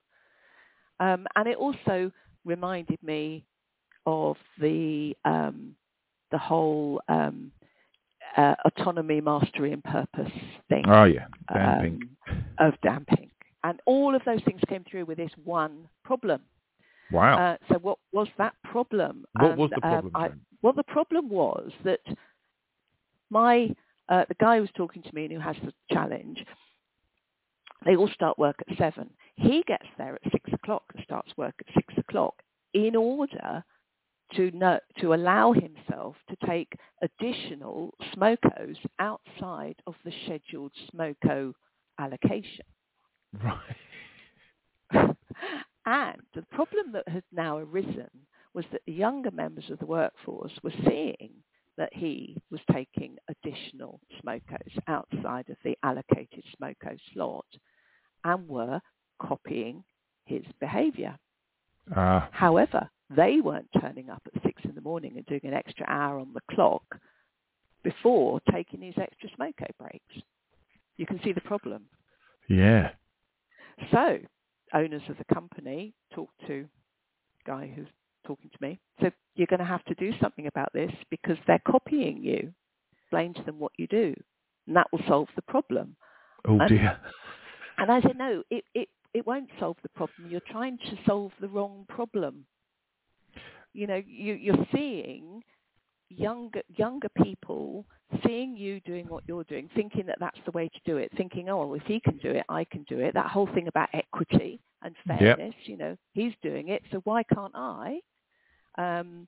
Um, 1.00 1.26
and 1.36 1.48
it 1.48 1.58
also 1.58 2.12
reminded 2.46 3.02
me 3.02 3.44
of 4.06 4.38
the 4.60 5.16
um, 5.26 5.76
the 6.32 6.38
whole 6.38 7.02
um, 7.08 7.52
uh, 8.38 8.56
autonomy, 8.66 9.22
mastery, 9.22 9.72
and 9.72 9.84
purpose 9.84 10.32
thing 10.70 10.84
oh 10.88 11.06
yeah. 11.06 11.26
Dan 11.54 12.00
um, 12.30 12.40
of 12.60 12.74
Dan 12.82 13.06
Pink. 13.08 13.32
And 13.64 13.82
all 13.86 14.14
of 14.16 14.22
those 14.26 14.44
things 14.46 14.62
came 14.70 14.84
through 14.90 15.06
with 15.06 15.18
this 15.18 15.32
one 15.44 15.88
problem. 16.04 16.42
Wow. 17.12 17.38
Uh, 17.38 17.58
so 17.72 17.80
what 17.80 17.98
was 18.12 18.28
that 18.38 18.54
problem? 18.64 19.26
what 19.40 19.58
was 19.58 19.72
And, 19.74 19.82
the 19.82 19.88
um, 19.88 19.94
problem, 19.94 20.12
I- 20.16 20.28
Joan? 20.28 20.42
well, 20.62 20.74
the 20.74 20.84
problem 20.84 21.30
was 21.30 21.72
that 21.84 22.02
my 23.30 23.74
uh, 24.10 24.26
the 24.28 24.36
guy 24.40 24.56
who 24.58 24.62
was 24.62 24.70
talking 24.76 25.02
to 25.02 25.16
me 25.16 25.26
and 25.26 25.34
who 25.34 25.40
has 25.40 25.56
the 25.64 25.74
challenge, 25.92 26.46
they 27.86 27.96
all 27.96 28.10
start 28.10 28.38
work 28.38 28.56
at 28.70 28.78
seven. 28.78 29.10
He 29.36 29.64
gets 29.68 29.86
there 29.98 30.16
at 30.24 30.32
six 30.32 30.52
o'clock 30.54 30.84
and 30.94 31.04
starts 31.04 31.32
work 31.38 31.56
at 31.60 31.74
six 31.74 31.94
o'clock 31.98 32.36
in 32.74 32.96
order 32.96 33.64
to 34.34 34.52
know, 34.52 34.80
to 35.00 35.14
allow 35.14 35.54
himself 35.54 36.16
to 36.30 36.48
take 36.48 36.74
additional 37.02 37.94
smokos 38.16 38.78
outside 39.00 39.76
of 39.88 39.96
the 40.04 40.12
scheduled 40.26 40.72
smoko 40.94 41.54
allocation. 42.00 42.66
Right. 43.44 43.76
and 45.86 46.22
the 46.34 46.42
problem 46.52 46.92
that 46.94 47.08
had 47.08 47.24
now 47.32 47.58
arisen 47.58 48.10
was 48.54 48.66
that 48.72 48.82
the 48.86 48.94
younger 48.94 49.32
members 49.32 49.70
of 49.70 49.80
the 49.80 49.86
workforce 49.86 50.54
were 50.64 50.74
seeing 50.88 51.32
that 51.78 51.94
he 51.94 52.38
was 52.50 52.62
taking 52.72 53.18
additional 53.28 54.00
smokos 54.24 54.78
outside 54.88 55.50
of 55.50 55.58
the 55.64 55.78
allocated 55.84 56.44
smoko 56.58 56.98
slot 57.14 57.46
and 58.24 58.48
were 58.48 58.80
copying 59.22 59.84
his 60.26 60.44
behaviour. 60.60 61.18
Uh, 61.96 62.22
However, 62.32 62.90
they 63.10 63.40
weren't 63.42 63.70
turning 63.80 64.10
up 64.10 64.22
at 64.34 64.42
six 64.44 64.64
in 64.66 64.76
the 64.76 64.82
morning 64.82 65.14
and 65.18 65.26
doing 65.26 65.42
an 65.44 65.54
extra 65.54 65.86
hour 65.88 66.20
on 66.20 66.34
the 66.34 66.42
clock 66.56 66.84
before 67.84 68.40
taking 68.52 68.80
these 68.80 68.96
extra 68.98 69.30
smoko 69.30 69.68
breaks. 69.80 70.16
You 70.98 71.06
can 71.06 71.20
see 71.24 71.34
the 71.34 71.42
problem. 71.42 71.84
yeah. 72.50 72.92
So, 73.92 74.20
owners 74.74 75.02
of 75.10 75.18
the 75.18 75.34
company 75.34 75.94
talked 76.14 76.40
to 76.48 76.66
guy 77.46 77.70
who's 77.76 77.88
talking 78.26 78.50
to 78.50 78.58
me. 78.62 78.80
So 79.02 79.12
you're 79.36 79.48
going 79.48 79.60
to 79.60 79.66
have 79.66 79.84
to 79.86 79.94
do 79.96 80.12
something 80.22 80.48
about 80.48 80.72
this 80.74 80.92
because 81.12 81.38
they're 81.46 81.62
copying 81.68 82.24
you. 82.24 82.54
Explain 82.98 83.34
to 83.36 83.44
them 83.44 83.60
what 83.60 83.74
you 83.78 83.86
do, 83.88 84.16
and 84.66 84.76
that 84.76 84.88
will 84.92 85.02
solve 85.08 85.28
the 85.36 85.42
problem. 85.44 85.96
Oh 86.48 86.58
And- 86.60 86.70
dear. 86.70 86.98
And 87.78 87.92
I 87.92 88.02
said, 88.02 88.18
no, 88.18 88.42
it, 88.50 88.64
it, 88.74 88.88
it 89.14 89.28
won't 89.28 89.50
solve 89.60 89.76
the 89.84 89.90
problem. 89.90 90.30
You're 90.30 90.40
trying 90.50 90.78
to 90.78 90.98
solve 91.06 91.34
the 91.42 91.50
wrong 91.50 91.86
problem. 91.90 92.46
You 93.76 93.88
know, 93.88 94.02
you, 94.08 94.34
you're 94.36 94.68
seeing 94.74 95.44
younger 96.10 96.62
younger 96.78 97.10
people 97.24 97.86
seeing 98.26 98.56
you 98.56 98.80
doing 98.82 99.08
what 99.08 99.24
you're 99.28 99.44
doing, 99.46 99.70
thinking 99.76 100.06
that 100.06 100.18
that's 100.20 100.38
the 100.46 100.52
way 100.52 100.70
to 100.70 100.80
do 100.86 100.98
it, 100.98 101.12
thinking, 101.18 101.50
oh, 101.50 101.58
well, 101.66 101.74
if 101.74 101.82
he 101.84 102.00
can 102.00 102.18
do 102.18 102.30
it, 102.30 102.46
I 102.50 102.64
can 102.66 102.84
do 102.88 103.00
it. 103.00 103.14
That 103.16 103.28
whole 103.28 103.48
thing 103.56 103.68
about 103.68 103.90
equity 103.94 104.60
and 104.84 104.96
Yep. 105.08 105.20
fairness, 105.20 105.56
you 105.66 105.78
know, 105.78 105.98
he's 106.14 106.34
doing 106.44 106.70
it, 106.70 106.84
so 106.92 107.02
why 107.06 107.24
can't 107.24 107.56
I? 107.56 108.00
Um, 108.78 109.28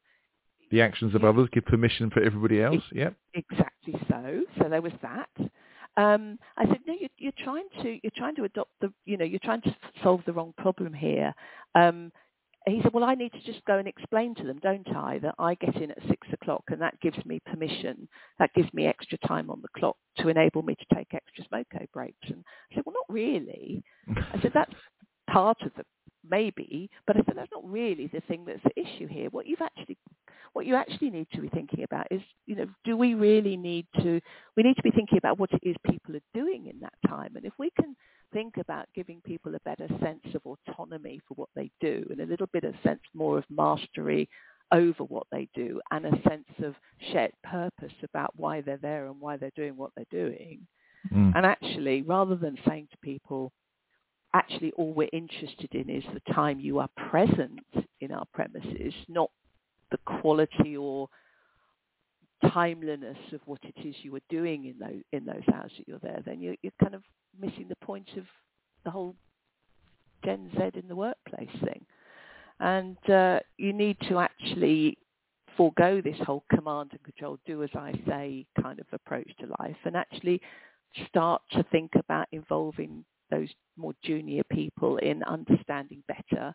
The 0.72 0.82
actions 0.82 1.16
of 1.16 1.24
others 1.24 1.50
give 1.51 1.66
permission 1.66 2.10
for 2.12 2.22
everybody 2.22 2.62
else. 2.62 2.84
Yep. 2.92 3.16
Exactly 3.34 3.96
so. 4.10 4.44
So 4.60 4.70
there 4.70 4.82
was 4.82 4.94
that. 5.01 5.30
Um, 5.98 6.38
I 6.58 6.66
said, 6.68 6.80
no, 6.86 6.94
you're, 7.00 7.10
you're 7.18 7.44
trying 7.44 7.68
to 7.82 8.00
you're 8.04 8.12
trying 8.16 8.36
to 8.36 8.44
adopt 8.44 8.72
the 8.82 8.94
you 9.06 9.18
know 9.18 9.25
you're 9.25 9.39
trying 9.44 9.62
to 9.62 9.75
solve 10.04 10.22
the 10.25 10.34
wrong 10.34 10.54
problem 10.58 10.94
here. 10.94 11.34
Um, 11.74 12.12
he 12.74 12.82
said, 12.82 12.94
well, 12.94 13.04
I 13.04 13.16
need 13.16 13.32
to 13.34 13.44
just 13.44 13.64
go 13.66 13.78
and 13.78 13.88
explain 13.88 14.36
to 14.36 14.44
them, 14.44 14.60
don't 14.62 14.88
I, 14.96 15.20
that 15.20 15.36
I 15.40 15.56
get 15.56 15.76
in 15.76 15.92
at 15.92 15.98
six 16.10 16.28
o'clock 16.34 16.64
and 16.70 16.82
that 16.82 17.00
gives 17.02 17.18
me 17.26 17.40
permission, 17.46 18.08
that 18.40 18.54
gives 18.56 18.74
me 18.74 18.86
extra 18.86 19.18
time 19.20 19.50
on 19.50 19.62
the 19.62 19.80
clock 19.80 19.96
to 20.18 20.30
enable 20.30 20.64
me 20.64 20.76
to 20.76 20.96
take 20.96 21.14
extra 21.14 21.44
smoko 21.46 21.90
breaks. 21.94 22.28
And 22.28 22.44
I 22.72 22.76
said, 22.76 22.84
well, 22.86 22.96
not 22.96 23.14
really. 23.14 23.84
I 24.10 24.42
said, 24.42 24.52
that's 24.54 24.74
part 25.30 25.62
of 25.62 25.72
the 25.78 25.84
maybe, 26.30 26.90
but 27.06 27.16
I 27.16 27.22
said 27.26 27.36
that's 27.38 27.52
not 27.54 27.70
really 27.70 28.08
the 28.08 28.22
thing 28.22 28.46
that's 28.46 28.64
the 28.64 28.80
issue 28.80 29.08
here. 29.08 29.30
What 29.30 29.46
you've 29.46 29.62
actually, 29.62 29.98
what 30.54 30.66
you 30.66 30.76
actually 30.76 31.10
need 31.10 31.28
to 31.34 31.42
be 31.42 31.50
thinking 31.50 31.84
about 31.84 32.08
is, 32.12 32.22
you 32.46 32.56
know, 32.56 32.68
do 32.84 32.98
we 32.98 33.14
really 33.14 33.58
need 33.58 33.86
to? 34.02 34.20
We 34.56 34.64
need 34.64 34.76
to 34.76 34.84
be 34.84 34.92
thinking 34.92 35.18
about 35.18 35.40
what 35.40 35.52
it 35.52 35.62
is 35.64 35.76
people 35.90 36.16
are 36.16 36.22
doing 36.34 36.68
in 36.68 36.80
that 36.82 36.94
time, 37.08 37.36
and 37.36 37.46
if 37.46 37.54
we 37.58 37.70
can 37.80 37.96
think 38.38 38.58
about 38.58 38.86
giving 38.94 39.20
people 39.22 39.56
a 39.56 39.60
better 39.62 39.88
sense 40.00 40.22
of 40.36 40.41
autonomy 40.46 41.20
for 41.27 41.34
what 41.34 41.50
they 41.56 41.72
do, 41.82 42.06
and 42.12 42.20
a 42.20 42.25
little 42.25 42.50
bit 42.53 42.63
of 42.63 42.75
sense 42.84 43.01
more 43.15 43.39
of 43.39 43.44
mastery 43.50 44.29
over 44.72 45.03
what 45.06 45.25
they 45.32 45.48
do, 45.56 45.82
and 45.89 46.06
a 46.06 46.22
sense 46.29 46.46
of 46.63 46.75
shared 47.12 47.32
purpose 47.44 47.94
about 48.03 48.32
why 48.36 48.62
they're 48.62 48.77
there 48.89 49.08
and 49.08 49.20
why 49.20 49.38
they're 49.38 49.50
doing 49.56 49.75
what 49.75 49.91
they're 49.96 50.06
doing, 50.24 50.60
Mm. 51.12 51.32
and 51.36 51.46
actually, 51.46 52.01
rather 52.03 52.36
than 52.36 52.58
saying 52.67 52.88
to 52.91 52.98
people, 53.12 53.51
actually 54.34 54.72
all 54.74 54.94
we're 54.94 55.10
interested 55.13 55.74
in 55.74 55.89
is 55.89 56.03
the 56.13 56.34
time 56.34 56.60
you 56.60 56.75
are 56.79 56.89
present 57.10 57.60
in 58.01 58.12
our 58.12 58.25
premises, 58.34 58.94
not 59.08 59.32
the 59.89 59.98
quality 60.00 60.75
or 60.77 61.08
timeliness 62.51 63.17
of 63.34 63.41
what 63.46 63.60
it 63.63 63.75
is 63.86 63.96
you 64.01 64.15
are 64.15 64.22
doing 64.29 64.65
in 64.65 64.79
those, 64.79 65.01
in 65.12 65.25
those 65.25 65.44
hours 65.53 65.72
that 65.77 65.88
you're 65.88 66.00
there, 66.00 66.22
then 66.25 66.39
you're, 66.41 66.56
you're 66.62 66.72
kind 66.82 66.96
of 66.96 67.03
missing 67.39 67.67
the 67.70 67.86
point 67.86 68.10
of 68.17 68.24
the 68.84 68.91
whole 68.91 69.15
Gen 70.24 70.50
Z 70.56 70.72
in 70.79 70.88
the 70.88 70.96
workplace 70.96 71.50
thing. 71.63 71.86
And 72.60 72.98
uh, 73.10 73.39
you 73.58 73.74
need 73.74 73.98
to 74.10 74.20
actually 74.20 74.98
forego 75.56 76.01
this 76.01 76.17
whole 76.25 76.44
command 76.53 76.91
and 76.91 77.03
control, 77.03 77.39
do 77.46 77.63
as 77.63 77.70
I 77.75 77.94
say 78.08 78.46
kind 78.62 78.79
of 78.79 78.86
approach 78.91 79.29
to 79.39 79.48
life 79.60 79.77
and 79.86 79.96
actually 79.96 80.41
start 81.08 81.41
to 81.51 81.63
think 81.72 81.91
about 81.96 82.27
involving 82.32 83.03
those 83.29 83.50
more 83.75 83.94
junior 84.03 84.44
people 84.51 84.98
in 84.98 85.24
understanding 85.24 86.03
better 86.08 86.53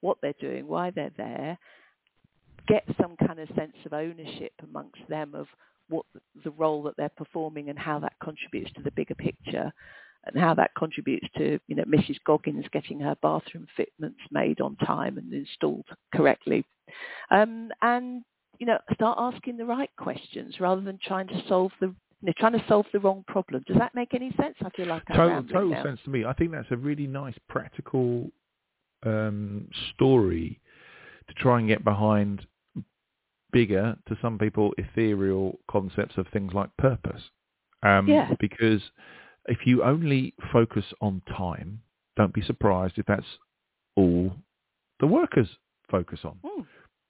what 0.00 0.18
they're 0.20 0.34
doing, 0.40 0.66
why 0.66 0.90
they're 0.90 1.12
there, 1.16 1.58
get 2.68 2.84
some 3.00 3.16
kind 3.16 3.40
of 3.40 3.48
sense 3.56 3.76
of 3.84 3.92
ownership 3.92 4.52
amongst 4.62 5.00
them 5.08 5.34
of 5.34 5.46
what 5.88 6.06
the 6.44 6.50
role 6.52 6.82
that 6.84 6.94
they're 6.96 7.10
performing 7.10 7.68
and 7.68 7.78
how 7.78 7.98
that 7.98 8.14
contributes 8.22 8.72
to 8.72 8.82
the 8.82 8.90
bigger 8.92 9.14
picture 9.14 9.72
and 10.24 10.40
how 10.40 10.54
that 10.54 10.70
contributes 10.76 11.26
to, 11.36 11.58
you 11.66 11.74
know, 11.74 11.84
Mrs. 11.84 12.16
Goggins 12.24 12.64
getting 12.72 13.00
her 13.00 13.16
bathroom 13.22 13.66
fitments 13.76 14.20
made 14.30 14.60
on 14.60 14.76
time 14.76 15.18
and 15.18 15.32
installed 15.32 15.86
correctly. 16.14 16.64
Um, 17.30 17.70
and, 17.82 18.22
you 18.58 18.66
know, 18.66 18.78
start 18.94 19.18
asking 19.20 19.56
the 19.56 19.66
right 19.66 19.90
questions 19.96 20.60
rather 20.60 20.80
than 20.80 20.98
trying 21.04 21.26
to 21.28 21.42
solve 21.48 21.72
the 21.80 21.94
you 22.22 22.28
know, 22.28 22.32
trying 22.38 22.52
to 22.52 22.64
solve 22.68 22.86
the 22.92 23.00
wrong 23.00 23.24
problem. 23.26 23.64
Does 23.66 23.78
that 23.78 23.96
make 23.96 24.14
any 24.14 24.32
sense? 24.40 24.54
I 24.64 24.70
feel 24.70 24.86
like 24.86 25.02
I'm 25.08 25.16
total, 25.16 25.42
total 25.42 25.70
now. 25.70 25.82
sense 25.82 25.98
to 26.04 26.10
me. 26.10 26.24
I 26.24 26.32
think 26.32 26.52
that's 26.52 26.70
a 26.70 26.76
really 26.76 27.08
nice 27.08 27.34
practical 27.48 28.30
um, 29.04 29.68
story 29.92 30.60
to 31.26 31.34
try 31.34 31.58
and 31.58 31.66
get 31.66 31.82
behind 31.82 32.46
bigger, 33.52 33.96
to 34.08 34.16
some 34.22 34.38
people, 34.38 34.72
ethereal 34.78 35.58
concepts 35.70 36.16
of 36.16 36.26
things 36.28 36.52
like 36.54 36.70
purpose. 36.78 37.22
Um, 37.82 38.08
Yeah. 38.08 38.30
Because 38.38 38.82
if 39.48 39.66
you 39.66 39.82
only 39.82 40.34
focus 40.52 40.84
on 41.00 41.20
time, 41.36 41.80
don't 42.16 42.32
be 42.32 42.42
surprised 42.42 42.98
if 42.98 43.06
that's 43.06 43.38
all 43.96 44.32
the 45.00 45.06
workers 45.06 45.48
focus 45.90 46.24
on. 46.24 46.38
Mm. 46.44 46.66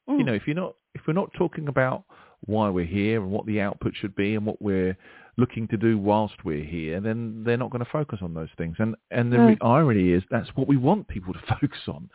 You 0.08 0.14
Mm. 0.24 0.26
know, 0.26 0.34
if 0.34 0.46
you're 0.46 0.56
not, 0.56 0.74
if 0.94 1.06
we're 1.06 1.12
not 1.12 1.32
talking 1.34 1.68
about 1.68 2.04
why 2.46 2.68
we're 2.68 2.84
here 2.84 3.22
and 3.22 3.30
what 3.30 3.46
the 3.46 3.60
output 3.60 3.94
should 3.94 4.14
be 4.16 4.34
and 4.34 4.44
what 4.44 4.60
we're 4.60 4.96
looking 5.36 5.66
to 5.68 5.76
do 5.76 5.96
whilst 5.96 6.44
we're 6.44 6.64
here, 6.64 7.00
then 7.00 7.42
they're 7.44 7.56
not 7.56 7.70
going 7.70 7.84
to 7.84 7.90
focus 7.90 8.18
on 8.20 8.34
those 8.34 8.50
things. 8.58 8.76
And 8.78 8.96
and 9.10 9.32
the 9.32 9.38
No. 9.38 9.56
irony 9.60 10.10
is 10.10 10.22
that's 10.30 10.54
what 10.56 10.66
we 10.68 10.76
want 10.76 11.06
people 11.08 11.32
to 11.32 11.38
focus 11.60 11.88
on. 11.88 12.10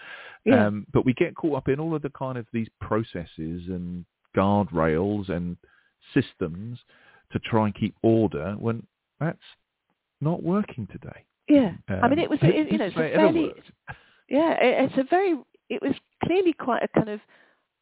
Yeah. 0.45 0.67
Um, 0.67 0.85
but 0.91 1.05
we 1.05 1.13
get 1.13 1.35
caught 1.35 1.55
up 1.57 1.67
in 1.69 1.79
all 1.79 1.95
of 1.95 2.01
the 2.01 2.09
kind 2.11 2.37
of 2.37 2.45
these 2.51 2.69
processes 2.81 3.67
and 3.69 4.05
guardrails 4.37 5.29
and 5.29 5.57
systems 6.13 6.79
to 7.31 7.39
try 7.39 7.65
and 7.65 7.75
keep 7.75 7.95
order 8.03 8.55
when 8.59 8.85
that's 9.19 9.37
not 10.21 10.43
working 10.43 10.87
today. 10.91 11.25
yeah. 11.47 11.71
I 11.89 12.07
mean, 12.07 12.19
Um, 12.19 12.25
it 12.25 12.29
was, 12.29 12.39
it, 12.41 12.71
you 12.71 12.77
know, 12.81 12.85
it's 12.85 12.95
a 12.95 12.99
fairly, 13.15 13.53
yeah, 14.29 14.53
it, 14.61 14.85
it's 14.85 14.97
a 14.97 15.03
very, 15.09 15.35
it 15.69 15.81
was 15.81 15.93
clearly 16.23 16.53
quite 16.53 16.83
a 16.83 16.87
kind 16.89 17.09
of 17.09 17.19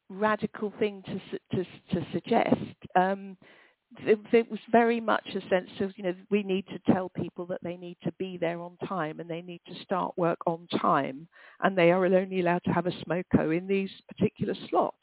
radical 0.09 0.73
thing 0.79 1.03
to 1.07 1.19
to 1.57 1.65
to 1.93 2.07
suggest. 2.13 2.75
Um, 2.95 3.37
there, 4.05 4.15
there 4.31 4.43
was 4.49 4.59
very 4.71 4.99
much 4.99 5.25
a 5.29 5.49
sense 5.49 5.69
of, 5.79 5.91
you 5.97 6.03
know, 6.03 6.15
we 6.29 6.43
need 6.43 6.65
to 6.67 6.93
tell 6.93 7.09
people 7.09 7.45
that 7.45 7.61
they 7.63 7.77
need 7.77 7.97
to 8.03 8.11
be 8.19 8.37
there 8.37 8.59
on 8.59 8.77
time 8.87 9.19
and 9.19 9.29
they 9.29 9.41
need 9.41 9.61
to 9.67 9.83
start 9.83 10.13
work 10.17 10.39
on 10.47 10.67
time, 10.81 11.27
and 11.61 11.77
they 11.77 11.91
are 11.91 12.05
only 12.05 12.41
allowed 12.41 12.63
to 12.65 12.71
have 12.71 12.87
a 12.87 12.91
smoko 12.91 13.57
in 13.57 13.67
these 13.67 13.91
particular 14.09 14.53
slots. 14.69 14.97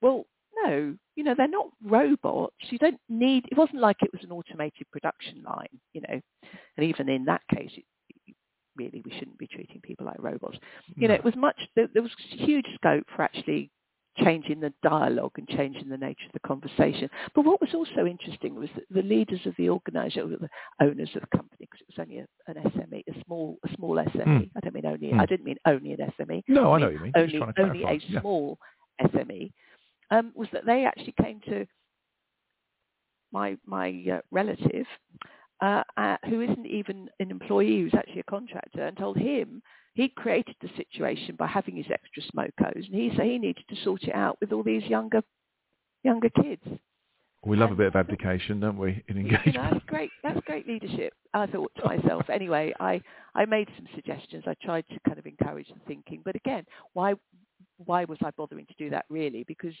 Well, 0.00 0.24
no, 0.64 0.94
you 1.16 1.24
know, 1.24 1.34
they're 1.36 1.48
not 1.48 1.68
robots. 1.84 2.54
You 2.70 2.78
don't 2.78 3.00
need. 3.08 3.44
It 3.50 3.58
wasn't 3.58 3.80
like 3.80 3.96
it 4.02 4.12
was 4.12 4.22
an 4.24 4.32
automated 4.32 4.86
production 4.92 5.42
line, 5.42 5.68
you 5.92 6.00
know, 6.02 6.20
and 6.76 6.86
even 6.86 7.08
in 7.08 7.24
that 7.26 7.42
case, 7.54 7.70
it, 7.76 7.84
really 8.76 9.02
we 9.04 9.12
shouldn't 9.18 9.38
be 9.38 9.46
treating 9.46 9.80
people 9.80 10.06
like 10.06 10.16
robots. 10.18 10.58
You 10.96 11.08
know, 11.08 11.14
it 11.14 11.24
was 11.24 11.34
much. 11.36 11.56
There, 11.74 11.88
there 11.92 12.02
was 12.02 12.12
huge 12.30 12.66
scope 12.74 13.04
for 13.14 13.22
actually 13.22 13.70
changing 14.18 14.60
the 14.60 14.72
dialogue 14.82 15.32
and 15.36 15.46
changing 15.48 15.88
the 15.88 15.96
nature 15.96 16.24
of 16.26 16.32
the 16.32 16.40
conversation. 16.48 17.08
But 17.34 17.44
what 17.44 17.60
was 17.60 17.74
also 17.74 18.06
interesting 18.06 18.54
was 18.54 18.68
that 18.74 18.84
the 18.90 19.02
leaders 19.02 19.40
of 19.44 19.54
the 19.58 19.68
organisation, 19.68 20.22
or 20.22 20.28
the 20.38 20.48
owners 20.80 21.10
of 21.14 21.22
the 21.22 21.36
company, 21.36 21.68
because 21.70 21.80
it 21.80 21.86
was 21.96 22.02
only 22.02 22.18
a, 22.20 22.26
an 22.46 22.70
SME, 22.70 23.02
a 23.08 23.24
small, 23.24 23.58
a 23.64 23.74
small 23.76 23.96
SME. 23.96 24.26
Mm. 24.26 24.50
I 24.56 24.60
don't 24.60 24.74
mean 24.74 24.86
only. 24.86 25.08
Mm. 25.08 25.20
I 25.20 25.26
didn't 25.26 25.44
mean 25.44 25.58
only 25.66 25.92
an 25.92 25.98
SME. 26.18 26.42
No, 26.48 26.72
I 26.72 26.78
mean 26.78 26.80
know 26.80 26.86
what 26.86 26.92
you 26.92 27.00
mean. 27.00 27.12
Only, 27.16 27.42
only 27.58 27.82
a 27.84 27.92
Yeah. 28.08 28.20
small 28.20 28.58
SME. 29.02 29.52
Um, 30.10 30.32
was 30.34 30.48
that 30.52 30.66
they 30.66 30.84
actually 30.84 31.14
came 31.20 31.40
to 31.48 31.66
my 33.32 33.56
my 33.66 34.04
uh, 34.12 34.20
relative, 34.30 34.86
uh, 35.60 35.82
uh, 35.96 36.16
who 36.28 36.40
isn't 36.42 36.66
even 36.66 37.08
an 37.20 37.30
employee, 37.30 37.80
who's 37.80 37.94
actually 37.94 38.20
a 38.20 38.30
contractor, 38.30 38.86
and 38.86 38.96
told 38.96 39.16
him, 39.16 39.62
he 39.94 40.08
created 40.08 40.54
the 40.60 40.68
situation 40.76 41.36
by 41.36 41.46
having 41.46 41.76
his 41.76 41.86
extra 41.90 42.22
smokos, 42.22 42.86
and 42.86 42.94
he 42.94 43.10
said 43.16 43.26
he 43.26 43.38
needed 43.38 43.64
to 43.68 43.76
sort 43.82 44.04
it 44.04 44.14
out 44.14 44.36
with 44.40 44.52
all 44.52 44.62
these 44.62 44.84
younger 44.84 45.22
younger 46.04 46.28
kids. 46.30 46.62
We 47.44 47.56
love 47.56 47.70
a 47.70 47.76
bit 47.76 47.86
of 47.86 47.94
abdication, 47.96 48.58
don't 48.58 48.76
we, 48.76 49.04
in 49.08 49.18
engagement? 49.18 49.46
You 49.46 49.52
know, 49.52 49.70
that's 49.72 49.84
great. 49.88 50.10
That's 50.24 50.40
great 50.46 50.66
leadership. 50.66 51.12
I 51.32 51.46
thought 51.46 51.70
to 51.76 51.84
myself. 51.84 52.28
Anyway, 52.28 52.74
I 52.80 53.00
I 53.34 53.44
made 53.44 53.68
some 53.76 53.86
suggestions. 53.94 54.44
I 54.46 54.54
tried 54.62 54.84
to 54.88 54.98
kind 55.06 55.18
of 55.18 55.26
encourage 55.26 55.68
the 55.68 55.80
thinking, 55.86 56.22
but 56.24 56.34
again, 56.34 56.64
why 56.92 57.14
why 57.84 58.04
was 58.04 58.18
I 58.24 58.30
bothering 58.36 58.66
to 58.66 58.74
do 58.78 58.90
that 58.90 59.04
really? 59.08 59.44
Because 59.46 59.74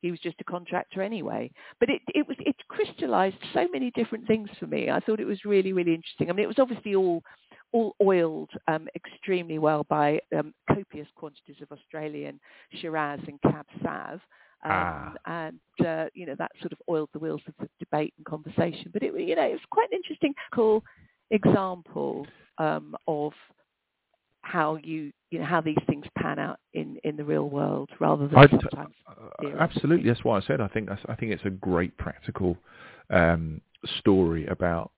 he 0.00 0.10
was 0.10 0.20
just 0.20 0.40
a 0.40 0.44
contractor 0.44 1.02
anyway. 1.02 1.50
But 1.80 1.90
it 1.90 2.02
it 2.14 2.26
was 2.26 2.36
it 2.40 2.56
crystallised 2.68 3.36
so 3.52 3.66
many 3.72 3.90
different 3.92 4.26
things 4.26 4.48
for 4.58 4.66
me. 4.66 4.90
I 4.90 5.00
thought 5.00 5.20
it 5.20 5.26
was 5.26 5.44
really 5.44 5.72
really 5.72 5.94
interesting. 5.94 6.30
I 6.30 6.32
mean, 6.32 6.44
it 6.44 6.48
was 6.48 6.58
obviously 6.58 6.94
all 6.94 7.22
all 7.72 7.94
oiled 8.02 8.50
um, 8.66 8.88
extremely 8.94 9.58
well 9.58 9.84
by 9.88 10.20
um, 10.36 10.54
copious 10.68 11.08
quantities 11.16 11.56
of 11.60 11.70
Australian 11.70 12.40
Shiraz 12.80 13.20
and 13.26 13.40
Cab 13.42 13.66
Sav. 13.82 14.20
Um, 14.64 14.72
ah. 14.72 15.12
And 15.26 15.60
uh, 15.86 16.06
you 16.14 16.26
know 16.26 16.34
that 16.38 16.52
sort 16.60 16.72
of 16.72 16.78
oiled 16.88 17.10
the 17.12 17.18
wheels 17.18 17.42
of 17.46 17.54
the 17.60 17.68
debate 17.78 18.14
and 18.16 18.26
conversation. 18.26 18.90
But 18.92 19.02
it, 19.02 19.12
you 19.18 19.36
know, 19.36 19.46
it 19.46 19.52
was 19.52 19.60
quite 19.70 19.88
an 19.90 19.96
interesting, 19.96 20.34
cool 20.52 20.82
example 21.30 22.26
um, 22.58 22.94
of 23.06 23.32
how 24.48 24.78
you 24.82 25.12
you 25.30 25.38
know 25.38 25.44
how 25.44 25.60
these 25.60 25.78
things 25.86 26.06
pan 26.16 26.38
out 26.38 26.58
in 26.72 26.98
in 27.04 27.16
the 27.16 27.24
real 27.24 27.50
world 27.50 27.90
rather 28.00 28.26
than 28.26 28.38
I'd, 28.38 28.50
sometimes 28.50 28.94
uh, 29.06 29.48
absolutely 29.60 30.08
that's 30.08 30.24
why 30.24 30.38
I 30.38 30.40
said 30.40 30.60
I 30.60 30.68
think 30.68 30.88
I 30.90 31.14
think 31.14 31.32
it's 31.32 31.44
a 31.44 31.50
great 31.50 31.96
practical 31.98 32.56
um, 33.10 33.60
story 33.98 34.46
about 34.46 34.90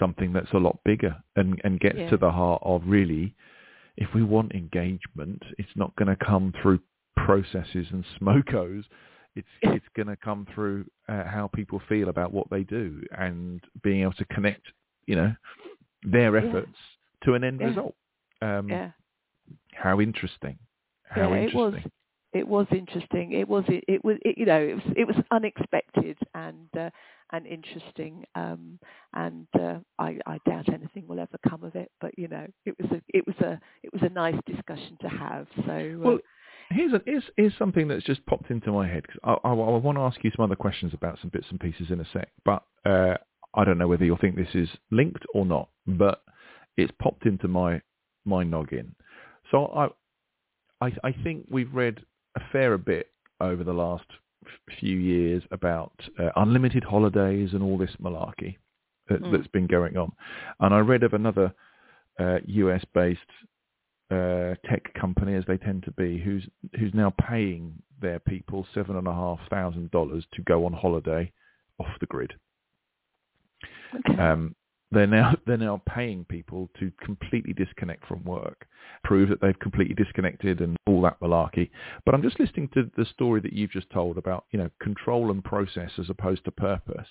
something 0.00 0.32
that's 0.32 0.50
a 0.52 0.58
lot 0.58 0.78
bigger 0.84 1.16
and 1.36 1.60
and 1.62 1.78
gets 1.78 1.96
yeah. 1.96 2.10
to 2.10 2.16
the 2.16 2.30
heart 2.30 2.60
of 2.64 2.82
really 2.84 3.34
if 3.96 4.08
we 4.14 4.24
want 4.24 4.52
engagement 4.52 5.40
it's 5.58 5.76
not 5.76 5.94
going 5.96 6.08
to 6.08 6.24
come 6.24 6.52
through 6.60 6.80
processes 7.16 7.86
and 7.92 8.04
smokos 8.20 8.82
it's 9.36 9.48
it's 9.62 9.86
going 9.94 10.08
to 10.08 10.16
come 10.16 10.44
through 10.54 10.84
uh, 11.08 11.24
how 11.24 11.48
people 11.54 11.80
feel 11.88 12.08
about 12.08 12.32
what 12.32 12.50
they 12.50 12.64
do 12.64 13.00
and 13.16 13.60
being 13.84 14.02
able 14.02 14.12
to 14.14 14.24
connect 14.26 14.66
you 15.06 15.14
know 15.14 15.32
their 16.02 16.36
efforts 16.36 16.74
yeah. 16.74 17.26
to 17.26 17.34
an 17.34 17.44
end 17.44 17.60
yeah. 17.60 17.68
result 17.68 17.94
um, 18.42 18.68
yeah. 18.68 18.90
How 19.74 20.00
interesting. 20.00 20.58
How 21.04 21.32
yeah, 21.32 21.42
interesting. 21.44 21.52
It 21.52 21.56
was, 21.56 21.92
it 22.32 22.48
was 22.48 22.66
interesting. 22.72 23.32
It 23.32 23.48
was 23.48 23.64
it, 23.68 23.84
it 23.88 24.04
was 24.04 24.16
it, 24.22 24.38
you 24.38 24.46
know 24.46 24.60
it 24.60 24.74
was 24.74 24.94
it 24.96 25.06
was 25.06 25.16
unexpected 25.30 26.18
and 26.34 26.68
uh, 26.78 26.90
and 27.32 27.46
interesting. 27.46 28.24
Um, 28.34 28.78
and 29.14 29.46
uh, 29.54 29.78
I, 29.98 30.18
I 30.26 30.38
doubt 30.46 30.72
anything 30.72 31.06
will 31.06 31.20
ever 31.20 31.38
come 31.48 31.64
of 31.64 31.74
it. 31.74 31.90
But 32.00 32.18
you 32.18 32.28
know 32.28 32.46
it 32.64 32.74
was 32.80 32.90
a 32.90 33.02
it 33.08 33.26
was 33.26 33.36
a 33.40 33.60
it 33.82 33.92
was 33.92 34.02
a 34.02 34.08
nice 34.08 34.38
discussion 34.46 34.96
to 35.02 35.08
have. 35.08 35.46
So. 35.66 35.72
Uh, 35.72 35.98
well, 35.98 36.18
here's, 36.70 36.92
a, 36.92 37.02
here's, 37.04 37.24
here's 37.36 37.58
something 37.58 37.88
that's 37.88 38.04
just 38.04 38.24
popped 38.26 38.50
into 38.50 38.72
my 38.72 38.86
head. 38.88 39.06
Cause 39.06 39.18
I, 39.24 39.48
I, 39.48 39.50
I, 39.50 39.52
want 39.52 39.98
to 39.98 40.02
ask 40.02 40.22
you 40.24 40.30
some 40.34 40.44
other 40.44 40.56
questions 40.56 40.94
about 40.94 41.18
some 41.20 41.30
bits 41.30 41.46
and 41.50 41.60
pieces 41.60 41.90
in 41.90 42.00
a 42.00 42.06
sec, 42.12 42.28
but 42.44 42.62
uh, 42.86 43.16
I 43.54 43.64
don't 43.64 43.78
know 43.78 43.88
whether 43.88 44.04
you'll 44.04 44.18
think 44.18 44.36
this 44.36 44.54
is 44.54 44.68
linked 44.90 45.24
or 45.34 45.44
not, 45.44 45.68
but 45.86 46.22
it's 46.76 46.92
popped 47.00 47.26
into 47.26 47.48
my 47.48 47.82
my 48.24 48.44
noggin. 48.44 48.94
So 49.50 49.66
I, 49.66 50.86
I, 50.86 50.92
I 51.04 51.14
think 51.24 51.46
we've 51.50 51.72
read 51.72 52.00
a 52.36 52.40
fair 52.52 52.76
bit 52.78 53.08
over 53.40 53.64
the 53.64 53.72
last 53.72 54.06
few 54.78 54.96
years 54.96 55.42
about 55.50 55.92
uh, 56.18 56.30
unlimited 56.36 56.84
holidays 56.84 57.50
and 57.52 57.62
all 57.62 57.78
this 57.78 57.94
malarkey 58.02 58.56
that, 59.08 59.22
mm. 59.22 59.32
that's 59.32 59.48
been 59.48 59.66
going 59.66 59.96
on. 59.96 60.12
And 60.60 60.74
I 60.74 60.78
read 60.78 61.02
of 61.02 61.12
another 61.12 61.52
uh, 62.18 62.38
US-based 62.46 63.20
uh, 64.10 64.54
tech 64.68 64.92
company, 64.94 65.34
as 65.34 65.44
they 65.46 65.56
tend 65.56 65.82
to 65.84 65.90
be, 65.92 66.18
who's 66.18 66.46
who's 66.78 66.92
now 66.92 67.14
paying 67.28 67.72
their 68.00 68.18
people 68.18 68.66
seven 68.74 68.96
and 68.96 69.06
a 69.06 69.12
half 69.12 69.38
thousand 69.48 69.90
dollars 69.90 70.24
to 70.34 70.42
go 70.42 70.66
on 70.66 70.72
holiday 70.72 71.32
off 71.78 71.88
the 72.00 72.06
grid. 72.06 72.32
Okay. 73.94 74.20
Um, 74.20 74.54
they're 74.92 75.06
now 75.06 75.34
they're 75.46 75.56
now 75.56 75.82
paying 75.88 76.24
people 76.24 76.68
to 76.78 76.92
completely 77.04 77.52
disconnect 77.52 78.06
from 78.06 78.22
work, 78.24 78.66
prove 79.02 79.28
that 79.30 79.40
they've 79.40 79.58
completely 79.58 79.94
disconnected 79.94 80.60
and 80.60 80.76
all 80.86 81.02
that 81.02 81.18
malarkey. 81.20 81.70
But 82.04 82.14
I'm 82.14 82.22
just 82.22 82.38
listening 82.38 82.68
to 82.74 82.90
the 82.96 83.06
story 83.06 83.40
that 83.40 83.52
you've 83.52 83.70
just 83.70 83.90
told 83.90 84.18
about 84.18 84.44
you 84.50 84.58
know 84.58 84.70
control 84.80 85.30
and 85.30 85.42
process 85.42 85.90
as 85.98 86.10
opposed 86.10 86.44
to 86.44 86.50
purpose. 86.50 87.08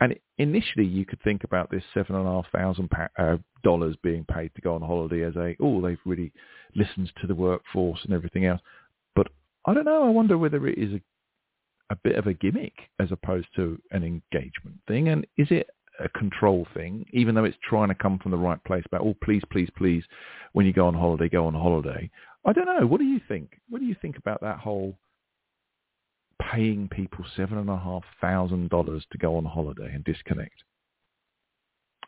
And 0.00 0.14
initially, 0.38 0.86
you 0.86 1.06
could 1.06 1.22
think 1.22 1.44
about 1.44 1.70
this 1.70 1.84
seven 1.94 2.16
and 2.16 2.26
a 2.26 2.30
half 2.30 2.46
thousand 2.52 2.90
uh, 3.18 3.36
dollars 3.62 3.96
being 4.02 4.24
paid 4.24 4.50
to 4.54 4.60
go 4.60 4.74
on 4.74 4.82
holiday 4.82 5.22
as 5.22 5.36
a 5.36 5.56
oh 5.60 5.80
they've 5.80 5.98
really 6.04 6.32
listened 6.74 7.10
to 7.20 7.26
the 7.26 7.34
workforce 7.34 8.00
and 8.04 8.12
everything 8.12 8.44
else. 8.44 8.60
But 9.14 9.28
I 9.64 9.74
don't 9.74 9.84
know. 9.84 10.04
I 10.04 10.10
wonder 10.10 10.36
whether 10.36 10.66
it 10.66 10.78
is 10.78 10.92
a 10.92 11.00
a 11.90 11.96
bit 11.96 12.16
of 12.16 12.26
a 12.26 12.34
gimmick 12.34 12.74
as 12.98 13.12
opposed 13.12 13.46
to 13.54 13.80
an 13.92 14.02
engagement 14.02 14.76
thing? 14.88 15.08
And 15.08 15.26
is 15.36 15.48
it 15.50 15.70
a 16.00 16.08
control 16.10 16.66
thing, 16.74 17.04
even 17.12 17.34
though 17.34 17.44
it's 17.44 17.56
trying 17.68 17.88
to 17.88 17.94
come 17.94 18.18
from 18.18 18.30
the 18.30 18.36
right 18.36 18.62
place 18.64 18.84
about, 18.86 19.02
oh, 19.02 19.14
please, 19.22 19.42
please, 19.50 19.68
please, 19.76 20.04
when 20.52 20.66
you 20.66 20.72
go 20.72 20.86
on 20.86 20.94
holiday, 20.94 21.28
go 21.28 21.46
on 21.46 21.54
holiday. 21.54 22.10
I 22.44 22.52
don't 22.52 22.66
know. 22.66 22.86
What 22.86 23.00
do 23.00 23.06
you 23.06 23.20
think? 23.28 23.60
What 23.68 23.80
do 23.80 23.86
you 23.86 23.96
think 24.00 24.16
about 24.18 24.40
that 24.42 24.58
whole 24.58 24.96
paying 26.52 26.88
people 26.88 27.24
seven 27.36 27.58
and 27.58 27.70
a 27.70 27.78
half 27.78 28.04
thousand 28.20 28.70
dollars 28.70 29.04
to 29.10 29.18
go 29.18 29.36
on 29.36 29.44
holiday 29.44 29.90
and 29.92 30.04
disconnect? 30.04 30.62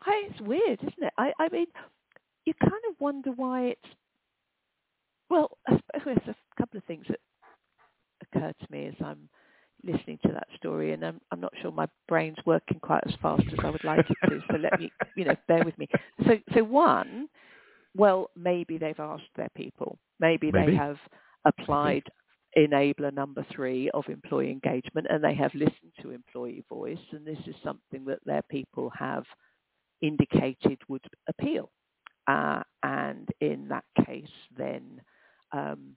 Hey, 0.05 0.27
it's 0.29 0.41
weird, 0.41 0.79
isn't 0.79 1.03
it? 1.03 1.13
I, 1.17 1.33
I 1.39 1.49
mean, 1.49 1.67
you 2.45 2.53
kind 2.61 2.81
of 2.89 2.95
wonder 2.99 3.31
why 3.31 3.63
it's. 3.67 3.87
Well, 5.29 5.57
there's 5.67 6.17
a 6.27 6.35
couple 6.57 6.77
of 6.77 6.83
things 6.85 7.05
that 7.09 7.19
occur 8.21 8.51
to 8.59 8.71
me 8.71 8.87
as 8.87 8.95
I'm 9.03 9.29
listening 9.83 10.19
to 10.25 10.31
that 10.33 10.47
story, 10.55 10.93
and 10.93 11.05
I'm, 11.05 11.21
I'm 11.31 11.39
not 11.39 11.53
sure 11.61 11.71
my 11.71 11.87
brain's 12.07 12.37
working 12.45 12.79
quite 12.79 13.03
as 13.07 13.13
fast 13.21 13.43
as 13.51 13.59
I 13.63 13.69
would 13.69 13.83
like 13.83 14.05
it 14.09 14.17
to. 14.29 14.41
So 14.51 14.57
let 14.57 14.79
me, 14.79 14.91
you 15.15 15.25
know, 15.25 15.35
bear 15.47 15.63
with 15.63 15.77
me. 15.77 15.87
So, 16.25 16.37
so 16.53 16.63
one, 16.63 17.27
well, 17.95 18.29
maybe 18.35 18.77
they've 18.77 18.99
asked 18.99 19.23
their 19.35 19.49
people. 19.55 19.97
Maybe, 20.19 20.51
maybe. 20.51 20.71
they 20.71 20.77
have 20.77 20.97
applied 21.45 22.03
enabler 22.57 23.13
number 23.13 23.45
three 23.53 23.89
of 23.91 24.05
employee 24.09 24.51
engagement, 24.51 25.07
and 25.09 25.23
they 25.23 25.35
have 25.35 25.53
listened 25.53 25.93
to 26.01 26.11
employee 26.11 26.63
voice, 26.69 26.97
and 27.11 27.25
this 27.25 27.39
is 27.47 27.55
something 27.63 28.05
that 28.05 28.19
their 28.25 28.43
people 28.49 28.91
have 28.97 29.23
indicated 30.01 30.79
would 30.87 31.03
appeal. 31.27 31.69
Uh, 32.27 32.61
and 32.83 33.29
in 33.41 33.67
that 33.69 33.85
case, 34.05 34.29
then, 34.55 35.01
um, 35.51 35.95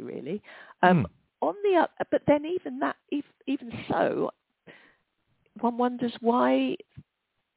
really. 0.00 0.42
Um, 0.82 0.98
hmm 0.98 1.04
on 1.40 1.54
the 1.64 1.78
other, 1.78 2.08
but 2.10 2.22
then 2.26 2.44
even 2.46 2.78
that, 2.80 2.96
even 3.46 3.72
so, 3.88 4.30
one 5.60 5.78
wonders 5.78 6.12
why 6.20 6.76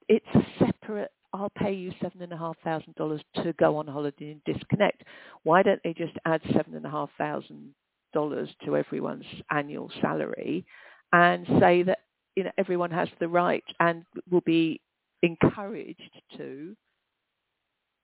it's 0.07 0.25
a 0.35 0.41
separate. 0.59 1.11
I'll 1.31 1.51
pay 1.51 1.73
you 1.73 1.91
seven 2.01 2.23
and 2.23 2.33
a 2.33 2.37
half 2.37 2.57
thousand 2.63 2.95
dollars 2.95 3.21
to 3.35 3.53
go 3.53 3.77
on 3.77 3.87
holiday 3.87 4.31
and 4.31 4.43
disconnect. 4.45 5.03
Why 5.43 5.61
don't 5.61 5.81
they 5.83 5.93
just 5.93 6.13
add 6.25 6.41
seven 6.53 6.75
and 6.75 6.85
a 6.85 6.89
half 6.89 7.09
thousand 7.17 7.73
dollars 8.13 8.49
to 8.65 8.75
everyone's 8.75 9.25
annual 9.51 9.91
salary 10.01 10.65
and 11.13 11.45
say 11.59 11.83
that 11.83 11.99
you 12.35 12.43
know 12.43 12.51
everyone 12.57 12.89
has 12.91 13.09
the 13.19 13.27
right 13.27 13.63
and 13.79 14.03
will 14.31 14.41
be 14.41 14.81
encouraged 15.21 16.21
to 16.37 16.75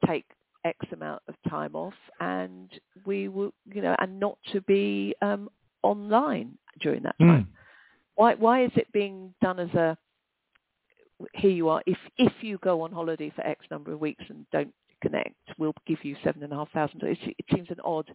take 0.06 0.26
X 0.66 0.78
amount 0.92 1.22
of 1.28 1.36
time 1.50 1.76
off, 1.76 1.94
and 2.20 2.70
we 3.06 3.28
will, 3.28 3.54
you 3.72 3.82
know, 3.82 3.96
and 4.00 4.20
not 4.20 4.38
to 4.52 4.62
be 4.62 5.16
um, 5.22 5.50
online 5.86 6.58
during 6.82 7.04
that 7.04 7.18
time? 7.20 7.44
Mm. 7.44 7.48
Why 8.16 8.36
why 8.36 8.64
is 8.66 8.72
it 8.76 8.92
being 8.92 9.34
done 9.42 9.60
as 9.60 9.74
a 9.74 9.98
here 11.34 11.52
you 11.52 11.70
are 11.70 11.82
if 11.86 11.98
if 12.18 12.34
you 12.42 12.58
go 12.60 12.82
on 12.82 12.92
holiday 12.92 13.32
for 13.36 13.46
X 13.46 13.66
number 13.72 13.94
of 13.94 14.00
weeks 14.00 14.24
and 14.30 14.46
don't 14.52 14.74
connect, 15.02 15.36
we'll 15.58 15.76
give 15.86 16.04
you 16.04 16.16
seven 16.24 16.44
and 16.44 16.52
a 16.52 16.56
half 16.56 16.72
thousand. 16.72 17.04
It, 17.04 17.18
it 17.38 17.46
seems 17.54 17.70
an 17.70 17.80
odd 17.84 18.10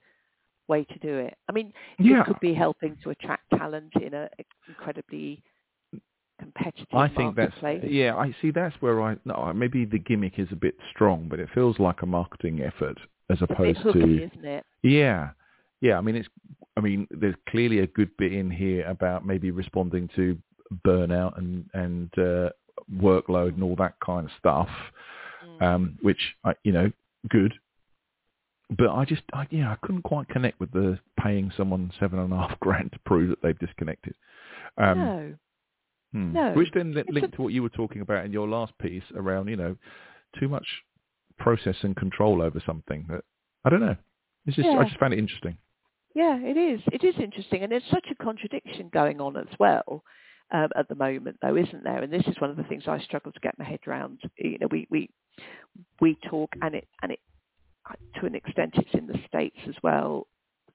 way 0.68 0.84
to 0.84 0.98
do 0.98 1.18
it. 1.18 1.36
I 1.48 1.52
mean, 1.52 1.72
yeah. 1.98 2.20
it 2.20 2.26
could 2.26 2.40
be 2.40 2.54
helping 2.54 2.96
to 3.02 3.10
attract 3.10 3.50
talent 3.50 3.92
in 4.00 4.14
an 4.14 4.28
incredibly 4.68 5.42
competitive 6.40 6.86
I 6.94 7.08
think 7.08 7.36
that's 7.36 7.54
yeah. 7.84 8.16
I 8.16 8.34
see 8.40 8.50
that's 8.50 8.74
where 8.80 9.02
I 9.02 9.16
no 9.24 9.52
maybe 9.54 9.84
the 9.84 9.98
gimmick 9.98 10.38
is 10.38 10.48
a 10.50 10.56
bit 10.56 10.74
strong, 10.90 11.26
but 11.28 11.38
it 11.38 11.48
feels 11.54 11.78
like 11.78 12.02
a 12.02 12.06
marketing 12.06 12.62
effort 12.62 12.98
as 13.28 13.38
opposed 13.42 13.78
hooky, 13.78 14.00
to 14.00 14.24
isn't 14.24 14.44
it? 14.44 14.64
Yeah, 14.82 15.30
yeah, 15.80 15.98
I 15.98 16.00
mean, 16.00 16.16
it's. 16.16 16.28
I 16.76 16.80
mean, 16.80 17.08
there's 17.10 17.34
clearly 17.48 17.80
a 17.80 17.86
good 17.88 18.10
bit 18.16 18.32
in 18.32 18.50
here 18.50 18.86
about 18.86 19.26
maybe 19.26 19.50
responding 19.50 20.08
to 20.16 20.38
burnout 20.86 21.36
and 21.36 21.68
and 21.74 22.10
uh, 22.16 22.50
workload 22.96 23.54
and 23.54 23.62
all 23.62 23.76
that 23.76 23.94
kind 24.04 24.26
of 24.26 24.32
stuff, 24.38 24.68
mm. 25.44 25.62
um, 25.62 25.98
which 26.02 26.20
I, 26.44 26.54
you 26.64 26.72
know, 26.72 26.90
good. 27.28 27.54
But 28.78 28.90
I 28.90 29.04
just, 29.04 29.22
I, 29.32 29.48
yeah, 29.50 29.72
I 29.72 29.76
couldn't 29.84 30.02
quite 30.02 30.28
connect 30.28 30.60
with 30.60 30.70
the 30.70 30.98
paying 31.20 31.50
someone 31.56 31.92
seven 31.98 32.20
and 32.20 32.32
a 32.32 32.36
half 32.36 32.60
grand 32.60 32.92
to 32.92 32.98
prove 33.04 33.30
that 33.30 33.42
they've 33.42 33.58
disconnected. 33.58 34.14
Um, 34.78 34.98
no. 34.98 35.34
Hmm. 36.12 36.32
No. 36.32 36.52
Which 36.52 36.68
then 36.72 36.94
linked 37.08 37.34
to 37.34 37.42
what 37.42 37.52
you 37.52 37.62
were 37.62 37.68
talking 37.68 38.00
about 38.00 38.24
in 38.24 38.32
your 38.32 38.48
last 38.48 38.72
piece 38.78 39.02
around, 39.16 39.48
you 39.48 39.56
know, 39.56 39.76
too 40.38 40.48
much 40.48 40.66
process 41.38 41.76
and 41.82 41.96
control 41.96 42.42
over 42.42 42.62
something 42.64 43.06
that 43.08 43.24
I 43.64 43.70
don't 43.70 43.80
know. 43.80 43.96
It's 44.46 44.56
just 44.56 44.68
Yeah. 44.68 44.78
I 44.78 44.84
just 44.84 44.98
found 44.98 45.14
it 45.14 45.18
interesting. 45.18 45.56
Yeah, 46.14 46.38
it 46.40 46.56
is. 46.56 46.80
It 46.92 47.04
is 47.04 47.14
interesting, 47.22 47.62
and 47.62 47.70
there's 47.70 47.82
such 47.90 48.06
a 48.10 48.22
contradiction 48.22 48.90
going 48.92 49.20
on 49.20 49.36
as 49.36 49.46
well 49.58 50.02
um, 50.50 50.68
at 50.76 50.88
the 50.88 50.94
moment, 50.94 51.36
though, 51.40 51.56
isn't 51.56 51.84
there? 51.84 52.02
And 52.02 52.12
this 52.12 52.26
is 52.26 52.40
one 52.40 52.50
of 52.50 52.56
the 52.56 52.64
things 52.64 52.84
I 52.86 52.98
struggle 53.00 53.32
to 53.32 53.40
get 53.40 53.58
my 53.58 53.64
head 53.64 53.80
around. 53.86 54.20
You 54.36 54.58
know, 54.58 54.68
we 54.70 54.86
we 54.90 55.08
we 56.00 56.16
talk, 56.28 56.52
and 56.62 56.74
it 56.74 56.88
and 57.02 57.12
it 57.12 57.20
to 58.20 58.26
an 58.26 58.34
extent, 58.34 58.74
it's 58.76 58.94
in 58.94 59.06
the 59.06 59.18
states 59.26 59.56
as 59.68 59.74
well. 59.82 60.26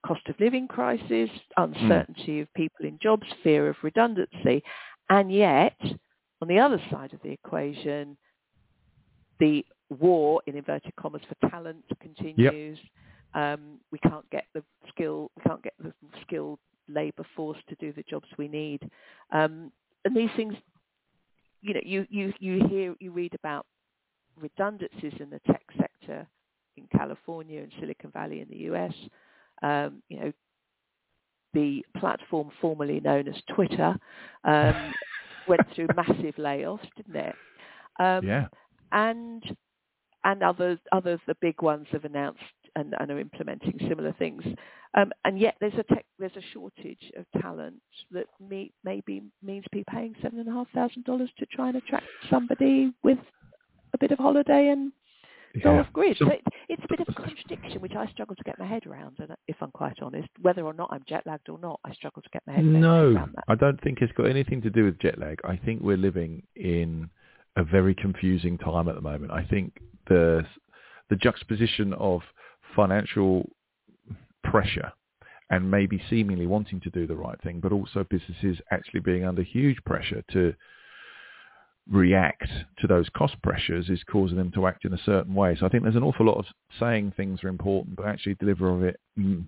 Cost 0.06 0.22
of 0.28 0.38
living 0.38 0.68
crisis, 0.68 1.30
uncertainty 1.56 2.40
of 2.40 2.52
people 2.54 2.86
in 2.86 2.98
jobs, 3.02 3.26
fear 3.42 3.68
of 3.68 3.76
redundancy, 3.82 4.62
and 5.10 5.32
yet 5.32 5.76
on 6.42 6.48
the 6.48 6.58
other 6.58 6.80
side 6.90 7.12
of 7.12 7.20
the 7.22 7.30
equation, 7.30 8.16
the 9.40 9.64
war 9.98 10.40
in 10.46 10.56
inverted 10.56 10.94
commas 10.96 11.22
for 11.28 11.48
talent 11.50 11.84
continues. 12.00 12.78
Um, 13.36 13.80
we 13.92 14.00
can't 14.00 14.28
get 14.30 14.46
the 14.54 14.64
skill, 14.88 15.30
we 15.36 15.42
can't 15.44 15.62
get 15.62 15.74
the 15.82 15.92
skilled 16.22 16.58
labour 16.88 17.26
force 17.36 17.58
to 17.68 17.76
do 17.76 17.92
the 17.92 18.04
jobs 18.10 18.26
we 18.38 18.48
need, 18.48 18.82
um, 19.32 19.72
and 20.04 20.16
these 20.16 20.30
things, 20.36 20.54
you 21.62 21.74
know, 21.74 21.80
you 21.84 22.06
you 22.10 22.32
you 22.40 22.66
hear 22.68 22.94
you 23.00 23.12
read 23.12 23.34
about 23.34 23.66
redundancies 24.40 25.14
in 25.20 25.30
the 25.30 25.40
tech 25.46 25.62
sector 25.78 26.26
in 26.76 26.86
California 26.96 27.62
and 27.62 27.72
Silicon 27.80 28.10
Valley 28.12 28.40
in 28.40 28.48
the 28.50 28.72
US. 28.74 28.94
Um, 29.62 30.02
you 30.08 30.20
know, 30.20 30.32
the 31.54 31.84
platform 31.98 32.50
formerly 32.60 33.00
known 33.00 33.28
as 33.28 33.36
Twitter 33.54 33.96
um, 34.44 34.94
went 35.48 35.62
through 35.74 35.88
massive 35.96 36.36
layoffs, 36.36 36.88
didn't 36.96 37.16
it? 37.16 37.36
Um, 37.98 38.26
yeah. 38.26 38.48
and 38.92 39.42
and 40.24 40.42
others 40.42 40.78
others 40.92 41.20
the 41.26 41.36
big 41.40 41.62
ones 41.62 41.86
have 41.92 42.04
announced 42.04 42.40
and, 42.76 42.94
and 43.00 43.10
are 43.10 43.18
implementing 43.18 43.76
similar 43.88 44.12
things. 44.18 44.42
Um, 44.94 45.10
and 45.24 45.38
yet 45.38 45.56
there's 45.60 45.74
a 45.74 45.82
tech, 45.94 46.06
there's 46.18 46.36
a 46.36 46.42
shortage 46.52 47.10
of 47.16 47.24
talent 47.42 47.76
that 48.12 48.26
may, 48.40 48.70
maybe 48.84 49.22
means 49.42 49.64
people 49.72 49.92
paying 49.92 50.14
seven 50.22 50.38
and 50.38 50.48
a 50.48 50.52
half 50.52 50.68
thousand 50.72 51.04
dollars 51.04 51.30
to 51.38 51.46
try 51.46 51.68
and 51.68 51.76
attract 51.76 52.06
somebody 52.30 52.92
with 53.02 53.18
a 53.94 53.98
bit 53.98 54.12
of 54.12 54.18
holiday 54.18 54.68
and 54.68 54.92
go 55.62 55.72
Yeah. 55.74 55.80
off 55.80 55.92
grid. 55.92 56.16
So- 56.18 56.26
So 56.26 56.30
it, 56.32 56.42
it's 56.68 56.84
a 56.84 56.88
bit 56.88 57.00
of 57.00 57.08
a 57.08 57.12
contradiction 57.22 57.80
which 57.80 57.94
I 57.94 58.06
struggle 58.08 58.36
to 58.36 58.44
get 58.44 58.58
my 58.58 58.66
head 58.66 58.86
around. 58.86 59.16
And 59.20 59.34
if 59.48 59.56
I'm 59.62 59.70
quite 59.70 60.00
honest, 60.02 60.28
whether 60.42 60.62
or 60.62 60.74
not 60.74 60.88
I'm 60.92 61.02
jet 61.08 61.26
lagged 61.26 61.48
or 61.48 61.58
not, 61.58 61.80
I 61.84 61.92
struggle 61.94 62.22
to 62.22 62.28
get 62.30 62.42
my 62.46 62.52
head, 62.54 62.64
my 62.64 62.72
head 62.74 62.80
No, 62.82 63.12
around 63.14 63.32
that. 63.36 63.44
I 63.48 63.54
don't 63.54 63.80
think 63.82 64.02
it's 64.02 64.12
got 64.12 64.26
anything 64.26 64.60
to 64.62 64.70
do 64.70 64.84
with 64.84 64.98
jet 64.98 65.18
lag. 65.18 65.40
I 65.44 65.56
think 65.56 65.80
we're 65.82 65.96
living 65.96 66.42
in 66.56 67.08
a 67.56 67.64
very 67.64 67.94
confusing 67.94 68.58
time 68.58 68.86
at 68.88 68.94
the 68.96 69.00
moment. 69.00 69.32
I 69.32 69.44
think 69.44 69.78
the 70.08 70.44
the 71.08 71.16
juxtaposition 71.16 71.92
of 71.94 72.20
financial 72.76 73.48
pressure 74.44 74.92
and 75.50 75.70
maybe 75.70 76.02
seemingly 76.10 76.46
wanting 76.46 76.80
to 76.80 76.90
do 76.90 77.06
the 77.06 77.16
right 77.16 77.40
thing, 77.42 77.60
but 77.60 77.72
also 77.72 78.04
businesses 78.10 78.58
actually 78.70 79.00
being 79.00 79.24
under 79.24 79.42
huge 79.42 79.78
pressure 79.84 80.22
to 80.32 80.52
react 81.88 82.48
to 82.78 82.86
those 82.86 83.08
cost 83.16 83.40
pressures 83.42 83.88
is 83.88 84.02
causing 84.10 84.36
them 84.36 84.50
to 84.52 84.66
act 84.66 84.84
in 84.84 84.92
a 84.92 85.02
certain 85.04 85.34
way. 85.34 85.56
So 85.58 85.66
I 85.66 85.68
think 85.68 85.84
there's 85.84 85.96
an 85.96 86.02
awful 86.02 86.26
lot 86.26 86.38
of 86.38 86.46
saying 86.80 87.12
things 87.16 87.44
are 87.44 87.48
important, 87.48 87.96
but 87.96 88.06
actually 88.06 88.34
deliver 88.34 88.68
of 88.74 88.82
it 88.82 88.98
mm, 89.18 89.44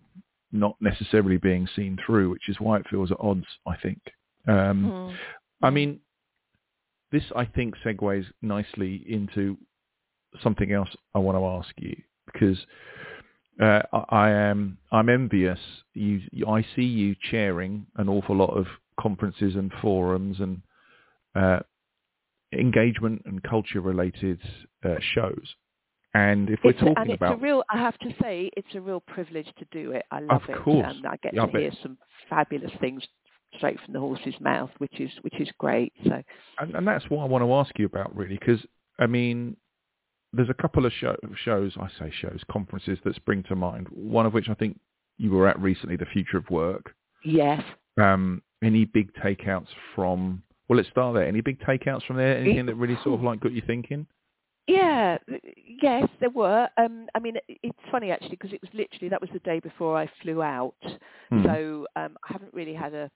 not 0.52 0.76
necessarily 0.80 1.36
being 1.36 1.68
seen 1.74 1.98
through, 2.04 2.30
which 2.30 2.48
is 2.48 2.56
why 2.60 2.78
it 2.78 2.86
feels 2.88 3.10
at 3.10 3.18
odds, 3.20 3.46
I 3.66 3.76
think. 3.76 4.00
Um, 4.46 4.84
Hmm. 4.84 5.66
I 5.66 5.70
mean, 5.70 6.00
this 7.10 7.24
I 7.34 7.44
think 7.44 7.74
segues 7.84 8.26
nicely 8.42 9.04
into 9.08 9.56
something 10.42 10.72
else 10.72 10.88
I 11.14 11.18
want 11.18 11.36
to 11.36 11.44
ask 11.44 11.74
you 11.78 11.96
because 12.32 12.58
uh, 13.60 13.82
I, 14.10 14.30
am 14.30 14.78
I'm 14.92 15.08
envious. 15.08 15.58
You, 15.94 16.20
I 16.48 16.64
see 16.76 16.82
you 16.82 17.16
chairing 17.30 17.86
an 17.96 18.08
awful 18.08 18.36
lot 18.36 18.56
of 18.56 18.66
conferences 19.00 19.54
and 19.54 19.72
forums 19.82 20.38
and 20.40 20.62
uh, 21.34 21.60
engagement 22.52 23.22
and 23.26 23.42
culture 23.42 23.80
related 23.80 24.40
uh, 24.84 24.96
shows. 25.14 25.54
And 26.14 26.50
if 26.50 26.60
we're 26.64 26.70
a, 26.70 26.74
talking 26.74 26.94
and 26.96 27.10
it's 27.10 27.16
about 27.16 27.34
a 27.34 27.36
real, 27.36 27.62
I 27.70 27.78
have 27.78 27.98
to 27.98 28.10
say, 28.22 28.50
it's 28.56 28.74
a 28.74 28.80
real 28.80 29.00
privilege 29.00 29.48
to 29.58 29.66
do 29.70 29.92
it. 29.92 30.04
I 30.10 30.20
love 30.20 30.42
Of 30.44 30.50
it, 30.50 30.62
course. 30.62 30.86
and 30.88 31.06
I 31.06 31.16
get 31.22 31.34
Yeah, 31.34 31.46
to 31.46 31.58
hear 31.58 31.70
some 31.82 31.98
fabulous 32.30 32.72
things 32.80 33.02
straight 33.56 33.78
from 33.84 33.92
the 33.94 34.00
horse's 34.00 34.34
mouth, 34.40 34.70
which 34.78 34.98
is 35.00 35.10
which 35.22 35.38
is 35.40 35.48
great. 35.58 35.92
So 36.04 36.22
and, 36.58 36.74
and 36.74 36.86
that's 36.86 37.08
what 37.10 37.22
I 37.22 37.26
want 37.26 37.44
to 37.44 37.52
ask 37.54 37.78
you 37.78 37.86
about, 37.86 38.14
really, 38.16 38.38
because 38.38 38.60
I 38.98 39.06
mean, 39.06 39.56
there's 40.32 40.50
a 40.50 40.54
couple 40.54 40.84
of 40.86 40.92
show, 40.92 41.16
shows, 41.44 41.72
I 41.80 41.88
say 41.98 42.12
shows, 42.20 42.40
conferences 42.50 42.98
that 43.04 43.14
spring 43.16 43.42
to 43.48 43.56
mind. 43.56 43.86
One 43.90 44.26
of 44.26 44.34
which 44.34 44.48
I 44.48 44.54
think 44.54 44.78
you 45.16 45.30
were 45.32 45.48
at 45.48 45.58
recently, 45.60 45.96
the 45.96 46.06
Future 46.06 46.36
of 46.38 46.48
Work. 46.50 46.94
yes, 47.24 47.62
Um, 48.00 48.42
any 48.62 48.84
big 48.84 49.12
takeouts 49.14 49.68
from? 49.94 50.42
Well, 50.68 50.76
let's 50.76 50.88
start 50.90 51.14
there. 51.14 51.26
Any 51.26 51.40
big 51.40 51.58
takeouts 51.60 52.04
from 52.06 52.16
there? 52.16 52.36
Anything 52.36 52.66
that 52.66 52.74
really 52.74 52.96
sort 53.04 53.18
of 53.18 53.24
like 53.24 53.40
got 53.40 53.52
you 53.52 53.62
thinking? 53.66 54.06
Yeah, 54.66 55.16
yes, 55.82 56.08
there 56.20 56.28
were. 56.30 56.68
Um, 56.76 57.06
I 57.14 57.20
mean, 57.20 57.36
it's 57.48 57.78
funny 57.90 58.10
actually 58.10 58.30
because 58.36 58.52
it 58.52 58.60
was 58.60 58.70
literally 58.74 59.08
that 59.08 59.20
was 59.20 59.30
the 59.32 59.38
day 59.40 59.60
before 59.60 59.96
I 59.96 60.10
flew 60.22 60.42
out, 60.42 60.74
Hmm. 61.30 61.42
so 61.44 61.86
um, 61.96 62.16
I 62.28 62.32
haven't 62.32 62.52
really 62.52 62.74
had 62.74 62.92
a. 62.94 63.10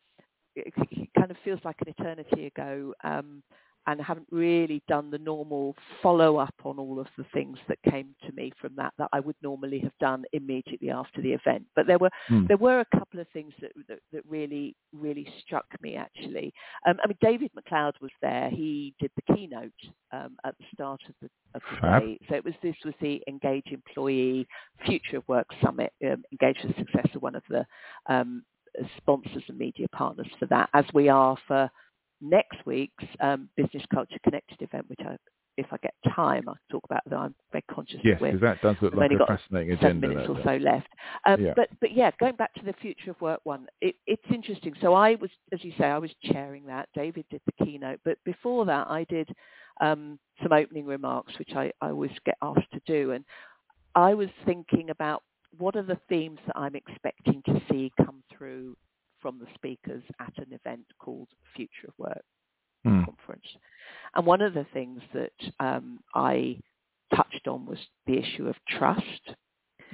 It, 0.57 0.73
it 0.91 1.09
kind 1.19 1.31
of 1.31 1.37
feels 1.45 1.61
like 1.65 1.77
an 1.85 1.89
eternity 1.99 2.47
ago, 2.47 2.95
um, 3.05 3.43
and 3.87 4.01
haven't 4.01 4.27
really 4.31 4.83
done 4.89 5.11
the 5.11 5.19
normal 5.19 5.75
follow 6.03 6.37
up 6.37 6.55
on 6.65 6.79
all 6.79 7.01
of 7.01 7.07
the 7.19 7.25
things 7.35 7.59
that 7.69 7.79
came 7.91 8.15
to 8.27 8.33
me 8.33 8.53
from 8.61 8.73
that 8.77 8.93
that 8.99 9.09
I 9.13 9.21
would 9.21 9.37
normally 9.43 9.79
have 9.81 9.97
done 10.01 10.25
immediately 10.33 10.91
after 10.91 11.21
the 11.21 11.33
event. 11.33 11.65
But 11.77 11.87
there 11.87 11.99
were 11.99 12.11
Hmm. 12.29 12.47
there 12.47 12.57
were 12.57 12.81
a 12.81 12.99
couple 12.99 13.21
of 13.21 13.29
things 13.31 13.53
that 13.61 13.73
that, 13.89 13.99
that 14.13 14.23
really 14.29 14.75
really 14.93 15.27
struck 15.45 15.67
me 15.81 15.97
actually. 15.97 16.53
Um, 16.87 16.99
I 17.03 17.09
mean, 17.09 17.19
David 17.21 17.51
MacLeod 17.55 17.97
was 18.01 18.11
there. 18.21 18.51
He 18.51 18.95
did 19.01 19.11
the 19.17 19.35
keynote 19.35 19.73
um, 20.13 20.37
at 20.45 20.57
the 20.59 20.65
start 20.75 21.01
of 21.09 21.15
the, 21.21 21.29
of 21.55 21.63
the 21.71 21.77
Fab. 21.81 22.03
day. 22.03 22.19
So 22.29 22.35
it 22.37 22.45
was 22.45 22.55
this 22.63 22.77
was 22.85 22.95
the 23.01 23.23
Engage 23.27 23.67
Employee 23.73 24.47
Future 24.87 25.19
of 25.19 25.29
Work 25.29 25.49
Summit. 25.63 25.93
Um, 26.05 26.23
Engage 26.33 26.59
for 26.63 26.69
Success 26.79 27.15
are 27.15 27.21
one 27.21 27.35
of 27.35 27.43
the 27.49 27.67
um, 28.07 28.45
sponsors 28.97 29.43
and 29.49 29.59
media 29.59 29.87
partners 29.93 30.29
for 30.39 30.47
that, 30.47 30.69
as 30.73 30.85
we 30.95 31.09
are 31.09 31.37
for 31.47 31.71
next 32.23 32.65
week's 32.65 33.05
um, 33.21 33.49
Business 33.57 33.83
Culture 33.93 34.19
Connected 34.25 34.63
event, 34.63 34.87
which 34.89 35.01
I, 35.05 35.17
if 35.59 35.67
I 35.71 35.77
get 35.83 35.93
time, 36.15 36.45
I'll 36.49 36.57
talk 36.71 36.83
about 36.85 37.03
that. 37.07 37.17
I'm 37.17 37.35
very 37.51 37.65
conscious 37.71 37.99
Yes, 38.03 38.19
that 38.21 38.33
because 38.33 38.41
that 38.41 38.63
does 38.63 38.77
look 38.81 38.93
We've 38.93 39.01
like 39.01 39.11
only 39.11 39.17
a 39.17 39.19
got 39.19 39.29
fascinating 39.29 39.77
seven 39.77 39.99
agenda. 39.99 40.09
minutes 40.09 40.29
or 40.31 40.41
so 40.45 40.57
left. 40.57 40.89
Um, 41.27 41.41
Yeah. 41.41 41.53
But 41.55 41.69
but 41.81 41.93
yeah, 41.93 42.11
going 42.19 42.37
back 42.37 42.55
to 42.55 42.65
the 42.65 42.73
future 42.81 43.11
of 43.11 43.21
work 43.21 43.41
one, 43.45 43.67
it, 43.81 43.97
it's 44.07 44.23
interesting. 44.33 44.75
So 44.81 44.95
I 44.95 45.17
was, 45.17 45.31
as 45.53 45.63
you 45.63 45.73
say, 45.79 45.85
I 45.85 45.99
was 45.99 46.11
chairing 46.25 46.65
that. 46.67 46.89
David 46.95 47.27
did 47.31 47.43
the 47.47 47.65
keynote, 47.65 48.01
but 48.05 48.17
before 48.25 48.65
that, 48.67 48.87
I 48.89 49.05
did 49.11 49.29
um, 49.81 50.19
some 50.43 50.53
opening 50.53 50.87
remarks, 50.87 51.33
which 51.39 51.51
I, 51.55 51.71
I 51.81 51.91
always 51.91 52.13
get 52.25 52.37
asked 52.43 52.71
to 52.73 52.81
do, 52.87 53.13
and 53.13 53.25
I 53.95 54.15
was 54.15 54.29
thinking 54.47 54.89
about 54.91 55.23
what 55.59 55.77
are 55.77 55.83
the 55.83 55.99
themes 56.09 56.39
that 56.47 56.57
I'm 56.57 56.75
expecting 56.75 57.43
to 57.45 57.61
see 57.71 57.93
come 57.99 58.23
through 58.35 58.75
from 59.23 59.39
the 59.39 59.47
speakers 59.55 60.03
at 60.21 60.37
an 60.37 60.53
event 60.53 60.85
called 60.99 61.29
Future 61.57 61.89
of 61.89 61.95
Work 61.99 62.25
Hmm. 62.85 63.05
conference. 63.05 63.47
And 64.15 64.27
one 64.27 64.43
of 64.43 64.55
the 64.55 64.67
things 64.73 65.01
that 65.15 65.33
um, 65.61 66.01
I 66.15 66.59
touched 67.15 67.47
on 67.47 67.65
was 67.65 67.79
the 68.07 68.19
issue 68.19 68.49
of 68.49 68.57
trust, 68.67 69.35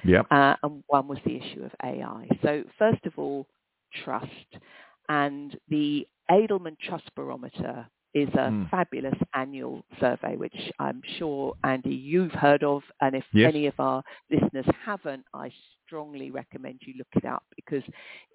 Yep. 0.04 0.26
uh, 0.30 0.54
and 0.62 0.82
one 0.86 1.06
was 1.06 1.18
the 1.26 1.36
issue 1.36 1.64
of 1.64 1.72
AI. 1.84 2.26
So 2.42 2.64
first 2.78 3.04
of 3.04 3.18
all, 3.18 3.46
trust, 4.04 4.56
and 5.10 5.58
the 5.68 6.08
Edelman 6.30 6.78
Trust 6.78 7.14
Barometer 7.14 7.86
is 8.22 8.34
a 8.34 8.50
Hmm. 8.50 8.64
fabulous 8.70 9.18
annual 9.34 9.84
survey, 10.00 10.36
which 10.36 10.72
I'm 10.78 11.00
sure, 11.18 11.54
Andy, 11.64 11.94
you've 11.94 12.32
heard 12.32 12.62
of, 12.64 12.82
and 13.00 13.14
if 13.16 13.24
Yes. 13.32 13.48
any 13.48 13.66
of 13.66 13.78
our 13.80 14.02
listeners 14.30 14.66
haven't, 14.84 15.24
I 15.34 15.50
strongly 15.84 16.30
recommend 16.30 16.82
you 16.82 16.94
look 16.98 17.08
it 17.16 17.24
up 17.24 17.44
because 17.56 17.84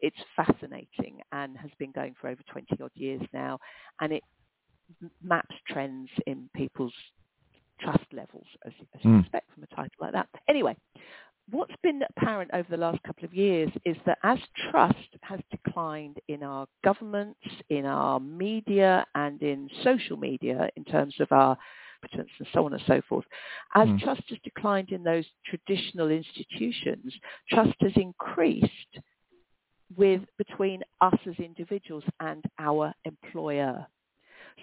it's 0.01 0.21
fascinating 0.35 1.21
and 1.31 1.57
has 1.57 1.71
been 1.77 1.91
going 1.91 2.13
for 2.15 2.29
over 2.29 2.41
20 2.43 2.81
odd 2.81 2.91
years 2.95 3.21
now, 3.33 3.59
and 4.01 4.13
it 4.13 4.23
maps 5.21 5.55
trends 5.67 6.09
in 6.27 6.49
people's 6.55 6.93
trust 7.79 8.11
levels, 8.13 8.47
as, 8.65 8.73
you- 8.79 8.87
as 8.93 9.03
you 9.03 9.11
Mm. 9.11 9.19
expect 9.21 9.51
from 9.51 9.63
a 9.63 9.67
title 9.67 9.97
like 9.99 10.13
that. 10.13 10.29
Anyway, 10.47 10.75
what's 11.49 11.75
been 11.77 12.01
apparent 12.15 12.51
over 12.53 12.69
the 12.69 12.77
last 12.77 13.01
couple 13.03 13.25
of 13.25 13.33
years 13.33 13.69
is 13.85 13.97
that 14.05 14.17
as 14.23 14.39
trust 14.69 15.17
has 15.23 15.41
declined 15.73 16.17
in 16.27 16.43
our 16.43 16.67
governments, 16.83 17.39
in 17.69 17.85
our 17.85 18.19
media, 18.19 19.05
and 19.15 19.41
in 19.41 19.69
social 19.83 20.17
media 20.17 20.69
in 20.75 20.83
terms 20.85 21.15
of 21.19 21.31
our 21.31 21.57
competence 22.01 22.29
and 22.39 22.47
so 22.53 22.65
on 22.65 22.73
and 22.73 22.81
so 22.85 23.01
forth, 23.07 23.25
as 23.75 23.87
Mm. 23.87 23.99
trust 24.01 24.29
has 24.29 24.39
declined 24.43 24.91
in 24.91 25.03
those 25.03 25.25
traditional 25.45 26.11
institutions, 26.11 27.17
trust 27.49 27.75
has 27.81 27.95
increased 27.95 28.99
with 29.95 30.21
between 30.37 30.83
us 31.01 31.17
as 31.27 31.39
individuals 31.39 32.03
and 32.19 32.43
our 32.59 32.93
employer. 33.05 33.85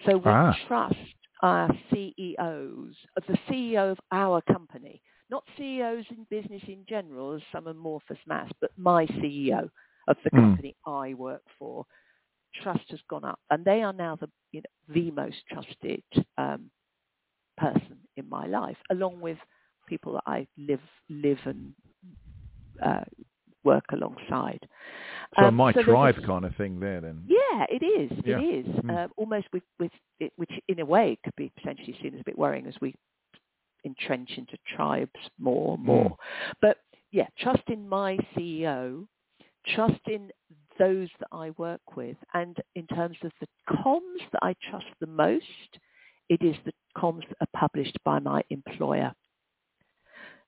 So 0.05 0.17
we 0.17 0.31
Ah. 0.31 0.53
trust 0.67 1.15
our 1.41 1.69
CEOs, 1.89 2.95
the 3.27 3.37
CEO 3.47 3.91
of 3.91 3.99
our 4.11 4.41
company, 4.41 5.01
not 5.29 5.43
CEOs 5.57 6.09
in 6.11 6.25
business 6.25 6.63
in 6.67 6.85
general, 6.85 7.31
as 7.33 7.43
some 7.51 7.67
amorphous 7.67 8.19
mass, 8.27 8.51
but 8.59 8.77
my 8.77 9.05
CEO 9.07 9.69
of 10.07 10.17
the 10.23 10.31
Mm. 10.31 10.41
company 10.41 10.75
I 10.85 11.13
work 11.15 11.43
for, 11.59 11.85
trust 12.61 12.89
has 12.91 13.01
gone 13.09 13.25
up, 13.25 13.39
and 13.49 13.65
they 13.65 13.83
are 13.83 13.93
now 13.93 14.15
the 14.15 14.29
you 14.51 14.61
know 14.61 14.93
the 14.95 15.11
most 15.11 15.37
trusted 15.49 16.03
um, 16.37 16.71
person 17.57 17.99
in 18.17 18.29
my 18.29 18.47
life, 18.47 18.77
along 18.91 19.21
with 19.21 19.37
people 19.87 20.13
that 20.13 20.23
I 20.27 20.47
live 20.57 20.81
live 21.09 21.39
and 21.45 21.73
uh, 22.83 23.03
work 23.63 23.85
alongside. 23.91 24.59
So 25.39 25.47
Um, 25.47 25.55
my 25.57 25.71
so 25.73 25.81
tribe 25.83 26.15
kind 26.25 26.45
of 26.45 26.55
thing 26.55 26.79
there 26.79 27.01
then. 27.01 27.23
yeah, 27.27 27.65
it 27.69 27.83
is. 27.83 28.11
Yeah. 28.25 28.39
It 28.39 28.67
is 28.67 28.75
Mm. 28.75 28.91
uh, 29.05 29.07
almost 29.17 29.47
with 29.53 29.63
with 29.79 29.91
it, 30.19 30.33
which 30.37 30.51
in 30.67 30.79
a 30.79 30.85
way 30.85 31.17
could 31.23 31.35
be 31.35 31.49
potentially 31.57 31.97
seen 32.01 32.15
as 32.15 32.21
a 32.21 32.25
bit 32.25 32.37
worrying 32.37 32.67
as 32.67 32.75
we 32.81 32.95
entrench 33.85 34.31
into 34.37 34.57
tribes 34.75 35.11
more 35.39 35.75
and 35.75 35.83
more. 35.83 36.17
But 36.61 36.77
yeah, 37.11 37.27
trust 37.39 37.63
in 37.69 37.87
my 37.87 38.17
CEO, 38.35 39.07
trust 39.67 40.01
in 40.07 40.31
those 40.79 41.09
that 41.19 41.29
I 41.31 41.51
work 41.57 41.95
with, 41.95 42.17
and 42.33 42.57
in 42.75 42.87
terms 42.87 43.17
of 43.23 43.31
the 43.39 43.47
comms 43.69 44.21
that 44.31 44.43
I 44.43 44.55
trust 44.69 44.87
the 44.99 45.07
most, 45.07 45.45
it 46.29 46.41
is 46.41 46.55
the 46.65 46.73
comms 46.97 47.27
that 47.29 47.37
are 47.41 47.59
published 47.59 47.97
by 48.05 48.19
my 48.19 48.43
employer. 48.49 49.13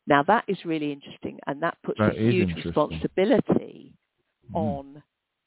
Now 0.08 0.24
that 0.24 0.46
is 0.48 0.58
really 0.66 0.92
interesting, 0.92 1.40
and 1.48 1.62
that 1.64 1.78
puts 1.84 2.00
That 2.00 2.16
a 2.16 2.20
huge 2.32 2.50
responsibility 2.66 3.94
Mm. 4.56 4.56
on 4.56 5.04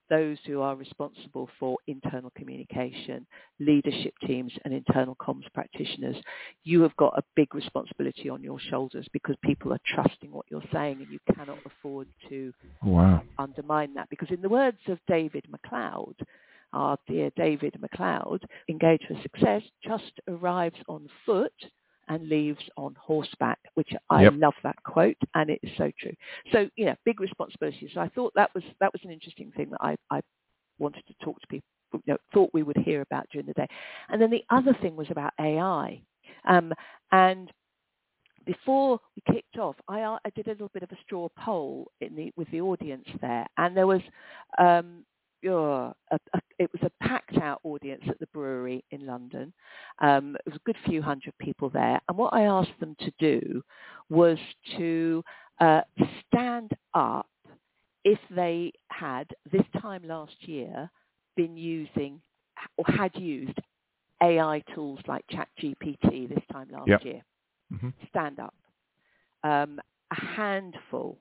those 0.09 0.39
who 0.47 0.61
are 0.61 0.77
responsible 0.77 1.49
for 1.59 1.77
internal 1.87 2.33
communication, 2.37 3.27
leadership 3.61 4.15
teams 4.27 4.53
and 4.65 4.73
internal 4.75 5.17
comms 5.17 5.51
practitioners. 5.55 6.17
You 6.65 6.83
have 6.83 6.97
got 6.97 7.19
a 7.19 7.23
big 7.35 7.55
responsibility 7.55 8.29
on 8.29 8.43
your 8.43 8.59
shoulders 8.61 9.07
because 9.13 9.37
people 9.43 9.73
are 9.73 9.81
trusting 9.87 10.31
what 10.31 10.47
you're 10.51 10.63
saying 10.73 11.03
and 11.03 11.11
you 11.11 11.19
cannot 11.35 11.61
afford 11.67 12.09
to 12.29 12.53
Wow. 12.83 13.23
undermine 13.39 13.95
that. 13.95 14.09
Because 14.11 14.31
in 14.31 14.43
the 14.43 14.49
words 14.49 14.79
of 14.89 14.99
David 15.09 15.45
MacLeod, 15.51 16.17
our 16.73 16.99
dear 17.09 17.31
David 17.37 17.75
MacLeod, 17.81 18.45
Engage 18.69 19.03
for 19.09 19.21
Success 19.23 19.63
just 19.83 20.13
arrives 20.29 20.77
on 20.89 21.09
foot 21.25 21.53
and 22.09 22.29
leaves 22.29 22.63
on 22.77 22.95
horseback, 22.99 23.59
which 23.75 23.91
I 24.11 24.23
Yep. 24.25 24.35
love 24.37 24.55
that 24.63 24.83
quote, 24.85 25.17
and 25.35 25.51
it 25.51 25.61
is 25.63 25.71
so 25.77 25.91
true. 25.99 26.15
So, 26.53 26.69
you 26.77 26.87
know, 26.87 26.95
big 27.05 27.21
responsibility. 27.21 27.89
So 27.93 28.01
I 28.01 28.09
thought 28.11 28.33
that 28.35 28.55
was 28.55 28.65
that 28.81 28.93
was 28.93 29.03
an 29.05 29.11
interesting 29.11 29.53
thing 29.53 29.71
that 29.71 29.81
I, 29.81 29.97
I 30.11 30.21
wanted 30.79 31.05
to 31.07 31.15
talk 31.25 31.41
to 31.41 31.47
people, 31.49 31.67
you 31.93 32.01
know, 32.07 32.19
thought 32.33 32.51
we 32.53 32.63
would 32.63 32.77
hear 32.79 33.01
about 33.03 33.27
during 33.31 33.47
the 33.47 33.55
day. 33.55 33.67
And 34.09 34.21
then 34.21 34.31
the 34.31 34.45
other 34.51 34.75
thing 34.83 34.97
was 34.97 35.11
about 35.11 35.33
AI. 35.41 36.01
Um, 36.49 36.73
and 37.13 37.51
before 38.45 39.01
we 39.17 39.35
kicked 39.35 39.59
off, 39.59 39.77
I, 39.89 40.03
I 40.03 40.31
did 40.35 40.47
a 40.47 40.51
little 40.51 40.71
bit 40.73 40.83
of 40.83 40.93
a 40.93 40.99
straw 41.05 41.29
poll 41.39 41.91
in 42.01 42.15
the, 42.15 42.33
with 42.37 42.51
the 42.51 42.61
audience 42.61 43.07
there, 43.21 43.47
and 43.59 43.77
there 43.77 43.87
was 43.87 44.01
um, 44.59 45.05
uh, 45.47 45.93
a, 46.11 46.19
a, 46.35 46.41
it 46.59 46.71
was 46.73 46.83
a 46.83 47.05
packed 47.07 47.37
out 47.39 47.61
audience 47.65 48.03
at 48.09 48.19
the 48.19 48.27
brewery 48.29 48.85
in 48.91 49.07
London. 49.07 49.53
Um, 50.01 50.37
it 50.37 50.51
was 50.51 50.57
a 50.57 50.67
good 50.67 50.77
few 50.87 51.03
hundred 51.03 51.35
people 51.41 51.71
there, 51.71 52.01
and 52.09 52.17
what 52.19 52.33
I 52.35 52.43
asked 52.43 52.79
them 52.81 52.97
to 53.01 53.13
do 53.19 53.63
was 54.11 54.39
to 54.77 55.23
uh, 55.61 55.83
stand 56.27 56.73
up 56.95 57.27
if 58.05 58.19
they 58.35 58.73
had 58.91 59.27
this 59.53 59.65
time 59.81 60.03
last 60.07 60.37
year 60.49 60.91
been 61.37 61.57
using 61.57 62.21
or 62.77 62.85
had 62.89 63.15
used 63.17 63.59
AI 64.23 64.63
tools 64.75 65.01
like 65.09 65.25
ChatGPT 65.33 66.29
this 66.29 66.45
time 66.53 66.69
last 66.71 66.93
Yep. 66.93 67.03
year 67.03 67.23
hmm 67.71 67.89
stand 68.09 68.39
up. 68.41 68.55
Um, 69.45 69.81
a 70.11 70.21
handful 70.21 71.19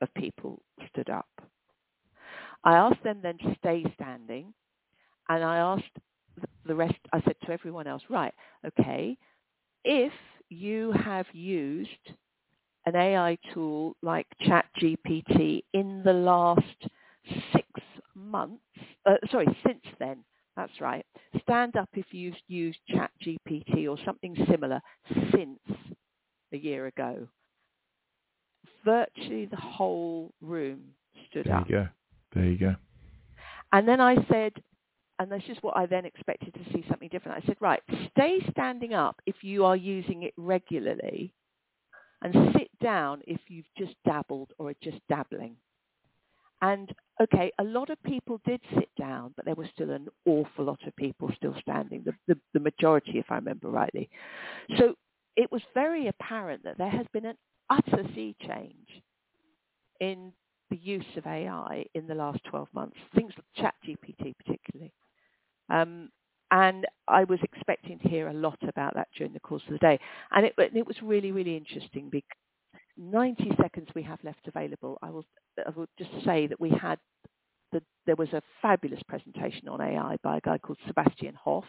of 0.00 0.12
people 0.14 0.62
stood 0.90 1.10
up. 1.10 1.28
I 2.64 2.76
asked 2.76 3.02
them 3.04 3.20
then 3.22 3.38
to 3.38 3.56
stay 3.60 3.84
standing, 3.94 4.54
and 5.28 5.44
I 5.44 5.58
asked 5.58 5.84
the 6.66 6.74
rest, 6.76 6.96
I 7.12 7.22
said 7.22 7.36
to 7.46 7.52
everyone 7.52 7.86
else, 7.88 8.02
right, 8.10 8.34
okay, 8.66 9.16
if 9.84 10.12
you 10.50 10.92
have 10.92 11.26
used 11.32 11.90
an 12.86 12.96
AI 12.96 13.38
tool 13.54 13.96
like 14.02 14.26
ChatGPT 14.42 15.64
in 15.74 16.02
the 16.04 16.12
last 16.12 16.62
six 17.52 17.68
months, 18.14 18.62
uh, 19.06 19.14
sorry, 19.30 19.46
since 19.66 19.82
then, 19.98 20.24
that's 20.56 20.80
right, 20.80 21.06
stand 21.42 21.76
up 21.76 21.90
if 21.94 22.06
you've 22.12 22.34
used 22.48 22.78
ChatGPT 22.90 23.88
or 23.88 23.98
something 24.04 24.36
similar 24.50 24.80
since 25.34 25.60
a 26.52 26.56
year 26.58 26.86
ago. 26.86 27.28
Virtually 28.84 29.46
the 29.46 29.56
whole 29.56 30.32
room 30.42 30.82
stood 31.30 31.46
There 31.46 31.56
up. 31.56 31.68
you 31.68 31.74
go. 31.74 31.88
There 32.34 32.44
you 32.44 32.58
go. 32.58 32.76
And 33.72 33.86
then 33.86 34.00
I 34.00 34.16
said, 34.30 34.52
and 35.18 35.30
this 35.30 35.42
is 35.48 35.58
what 35.62 35.76
I 35.76 35.86
then 35.86 36.04
expected 36.04 36.54
to 36.54 36.72
see 36.72 36.84
something 36.88 37.08
different. 37.08 37.42
I 37.42 37.46
said, 37.46 37.56
right, 37.60 37.82
stay 38.10 38.38
standing 38.50 38.94
up 38.94 39.20
if 39.26 39.36
you 39.42 39.64
are 39.64 39.76
using 39.76 40.22
it 40.22 40.32
regularly 40.36 41.34
and 42.22 42.52
sit 42.56 42.68
down 42.82 43.22
if 43.26 43.40
you've 43.48 43.66
just 43.76 43.94
dabbled 44.04 44.52
or 44.58 44.70
are 44.70 44.74
just 44.82 44.98
dabbling. 45.08 45.56
And 46.60 46.92
okay, 47.22 47.52
a 47.58 47.64
lot 47.64 47.90
of 47.90 48.02
people 48.02 48.40
did 48.44 48.60
sit 48.74 48.88
down, 48.98 49.32
but 49.36 49.44
there 49.44 49.54
was 49.54 49.68
still 49.72 49.90
an 49.90 50.08
awful 50.26 50.64
lot 50.64 50.80
of 50.86 50.96
people 50.96 51.30
still 51.36 51.54
standing, 51.60 52.02
the, 52.04 52.12
the, 52.26 52.38
the 52.52 52.60
majority, 52.60 53.18
if 53.18 53.26
I 53.30 53.36
remember 53.36 53.68
rightly. 53.68 54.08
So 54.76 54.94
it 55.36 55.52
was 55.52 55.62
very 55.72 56.08
apparent 56.08 56.64
that 56.64 56.78
there 56.78 56.90
has 56.90 57.06
been 57.12 57.26
an 57.26 57.36
utter 57.70 58.02
sea 58.14 58.34
change 58.44 59.02
in 60.00 60.32
the 60.70 60.76
use 60.76 61.04
of 61.16 61.26
AI 61.26 61.84
in 61.94 62.06
the 62.06 62.14
last 62.14 62.40
12 62.50 62.68
months, 62.74 62.96
things 63.14 63.32
like 63.36 63.72
ChatGPT 63.74 64.34
particularly. 64.38 64.92
Um, 65.70 66.10
and 66.50 66.86
I 67.08 67.24
was 67.24 67.40
expecting 67.42 67.98
to 68.00 68.08
hear 68.08 68.28
a 68.28 68.34
lot 68.34 68.58
about 68.68 68.94
that 68.94 69.08
during 69.16 69.32
the 69.34 69.40
course 69.40 69.62
of 69.66 69.72
the 69.72 69.78
day. 69.78 69.98
And 70.32 70.46
it, 70.46 70.54
it 70.58 70.86
was 70.86 70.96
really, 71.02 71.32
really 71.32 71.56
interesting 71.56 72.08
because 72.10 72.38
90 72.96 73.52
seconds 73.60 73.88
we 73.94 74.02
have 74.02 74.18
left 74.24 74.46
available. 74.48 74.98
I 75.02 75.10
will, 75.10 75.26
I 75.66 75.70
will 75.70 75.88
just 75.98 76.10
say 76.24 76.46
that 76.46 76.60
we 76.60 76.70
had, 76.70 76.98
the, 77.72 77.82
there 78.06 78.16
was 78.16 78.32
a 78.32 78.42
fabulous 78.62 79.00
presentation 79.08 79.68
on 79.68 79.80
AI 79.80 80.16
by 80.22 80.38
a 80.38 80.40
guy 80.40 80.58
called 80.58 80.78
Sebastian 80.86 81.34
Hoff. 81.34 81.64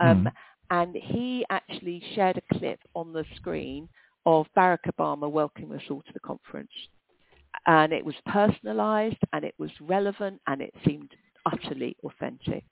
Um, 0.00 0.24
Mm. 0.24 0.32
And 0.70 0.96
he 0.96 1.44
actually 1.50 2.02
shared 2.14 2.38
a 2.38 2.54
clip 2.58 2.78
on 2.94 3.12
the 3.12 3.24
screen 3.36 3.88
of 4.24 4.46
Barack 4.56 4.86
Obama 4.88 5.30
welcoming 5.30 5.72
us 5.72 5.82
all 5.90 6.02
to 6.02 6.12
the 6.14 6.20
conference. 6.20 6.70
And 7.66 7.92
it 7.92 8.04
was 8.04 8.14
personalized 8.26 9.18
and 9.32 9.44
it 9.44 9.54
was 9.58 9.70
relevant 9.80 10.40
and 10.46 10.62
it 10.62 10.74
seemed 10.86 11.10
utterly 11.46 11.96
authentic. 12.04 12.64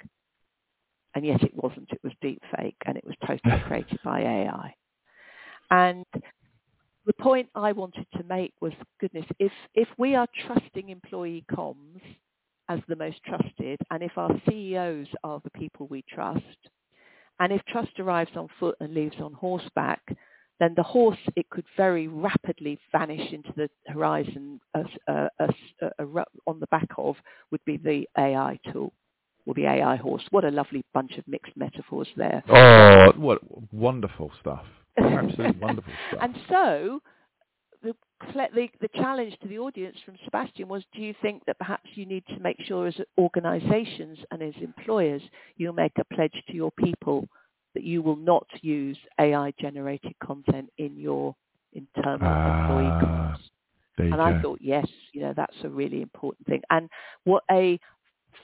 And 1.14 1.24
yet 1.24 1.42
it 1.42 1.54
wasn't. 1.54 1.90
It 1.90 2.00
was 2.02 2.12
deep 2.20 2.42
fake 2.56 2.76
and 2.86 2.96
it 2.96 3.04
was 3.04 3.16
totally 3.26 3.62
created 3.66 3.98
by 4.04 4.20
AI. 4.20 4.74
And 5.70 6.06
the 7.06 7.12
point 7.14 7.48
I 7.54 7.72
wanted 7.72 8.06
to 8.16 8.24
make 8.24 8.52
was, 8.60 8.72
goodness, 9.00 9.24
if, 9.38 9.52
if 9.74 9.88
we 9.98 10.14
are 10.14 10.28
trusting 10.46 10.88
employee 10.88 11.44
comms 11.50 12.00
as 12.68 12.80
the 12.88 12.96
most 12.96 13.22
trusted, 13.24 13.80
and 13.90 14.02
if 14.02 14.12
our 14.16 14.30
CEOs 14.48 15.06
are 15.24 15.40
the 15.42 15.50
people 15.50 15.86
we 15.88 16.04
trust, 16.08 16.42
and 17.40 17.52
if 17.52 17.62
trust 17.66 17.98
arrives 17.98 18.30
on 18.36 18.48
foot 18.60 18.76
and 18.80 18.92
leaves 18.94 19.16
on 19.20 19.32
horseback, 19.32 20.02
then 20.60 20.74
the 20.76 20.82
horse, 20.82 21.18
it 21.36 21.48
could 21.50 21.64
very 21.76 22.08
rapidly 22.08 22.78
vanish 22.90 23.32
into 23.32 23.52
the 23.56 23.70
horizon 23.86 24.60
as, 24.74 24.86
uh, 25.06 25.28
as, 25.38 25.50
uh, 25.82 26.24
on 26.46 26.60
the 26.60 26.66
back 26.68 26.88
of 26.96 27.16
would 27.50 27.64
be 27.64 27.76
the 27.76 28.08
AI 28.18 28.58
tool 28.72 28.92
or 29.46 29.54
the 29.54 29.66
AI 29.66 29.96
horse. 29.96 30.22
What 30.30 30.44
a 30.44 30.50
lovely 30.50 30.84
bunch 30.92 31.16
of 31.16 31.26
mixed 31.28 31.56
metaphors 31.56 32.08
there. 32.16 32.42
Oh, 32.48 33.12
what 33.16 33.40
wonderful 33.72 34.30
stuff. 34.40 34.64
Absolutely 34.98 35.58
wonderful 35.60 35.92
stuff. 36.10 36.20
And 36.22 36.36
so 36.48 37.00
the, 37.82 37.94
the 38.34 38.68
the 38.80 38.88
challenge 38.94 39.36
to 39.42 39.48
the 39.48 39.58
audience 39.58 39.96
from 40.04 40.16
Sebastian 40.24 40.68
was: 40.68 40.84
Do 40.94 41.00
you 41.00 41.14
think 41.22 41.44
that 41.46 41.58
perhaps 41.58 41.88
you 41.94 42.04
need 42.04 42.24
to 42.28 42.40
make 42.40 42.60
sure, 42.66 42.88
as 42.88 42.96
organisations 43.16 44.18
and 44.30 44.42
as 44.42 44.54
employers, 44.60 45.22
you 45.56 45.72
make 45.72 45.92
a 45.98 46.14
pledge 46.14 46.42
to 46.48 46.54
your 46.54 46.72
people 46.72 47.28
that 47.74 47.84
you 47.84 48.02
will 48.02 48.16
not 48.16 48.46
use 48.62 48.98
AI-generated 49.20 50.14
content 50.22 50.70
in 50.78 50.96
your 50.96 51.34
internal 51.72 52.14
employee 52.14 52.90
comms? 53.02 53.38
And 53.98 54.12
go. 54.12 54.20
I 54.20 54.40
thought, 54.40 54.58
yes, 54.62 54.86
you 55.12 55.22
know, 55.22 55.34
that's 55.36 55.56
a 55.64 55.68
really 55.68 56.02
important 56.02 56.46
thing. 56.46 56.62
And 56.70 56.88
what 57.24 57.42
a 57.50 57.78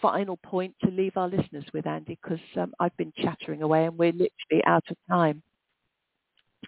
final 0.03 0.37
point 0.39 0.75
to 0.85 0.91
leave 0.91 1.17
our 1.17 1.29
listeners 1.29 1.65
with, 1.73 1.87
Andy, 1.87 2.19
because 2.23 2.45
um, 2.57 2.73
I've 2.81 2.97
been 2.97 3.13
chattering 3.17 3.63
away 3.63 3.85
and 3.85 3.97
we're 3.97 4.13
literally 4.13 4.65
out 4.67 4.85
of 4.91 4.97
time. 5.09 5.43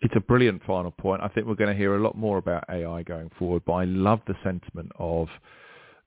it's 0.02 0.14
a 0.16 0.20
brilliant 0.20 0.62
final 0.64 0.90
point. 0.90 1.22
I 1.22 1.28
think 1.28 1.46
we're 1.46 1.54
going 1.54 1.70
to 1.70 1.76
hear 1.76 1.96
a 1.96 2.02
lot 2.02 2.16
more 2.16 2.38
about 2.38 2.64
AI 2.70 3.02
going 3.02 3.30
forward, 3.38 3.62
but 3.66 3.72
I 3.74 3.84
love 3.84 4.20
the 4.26 4.34
sentiment 4.44 4.92
of 4.98 5.28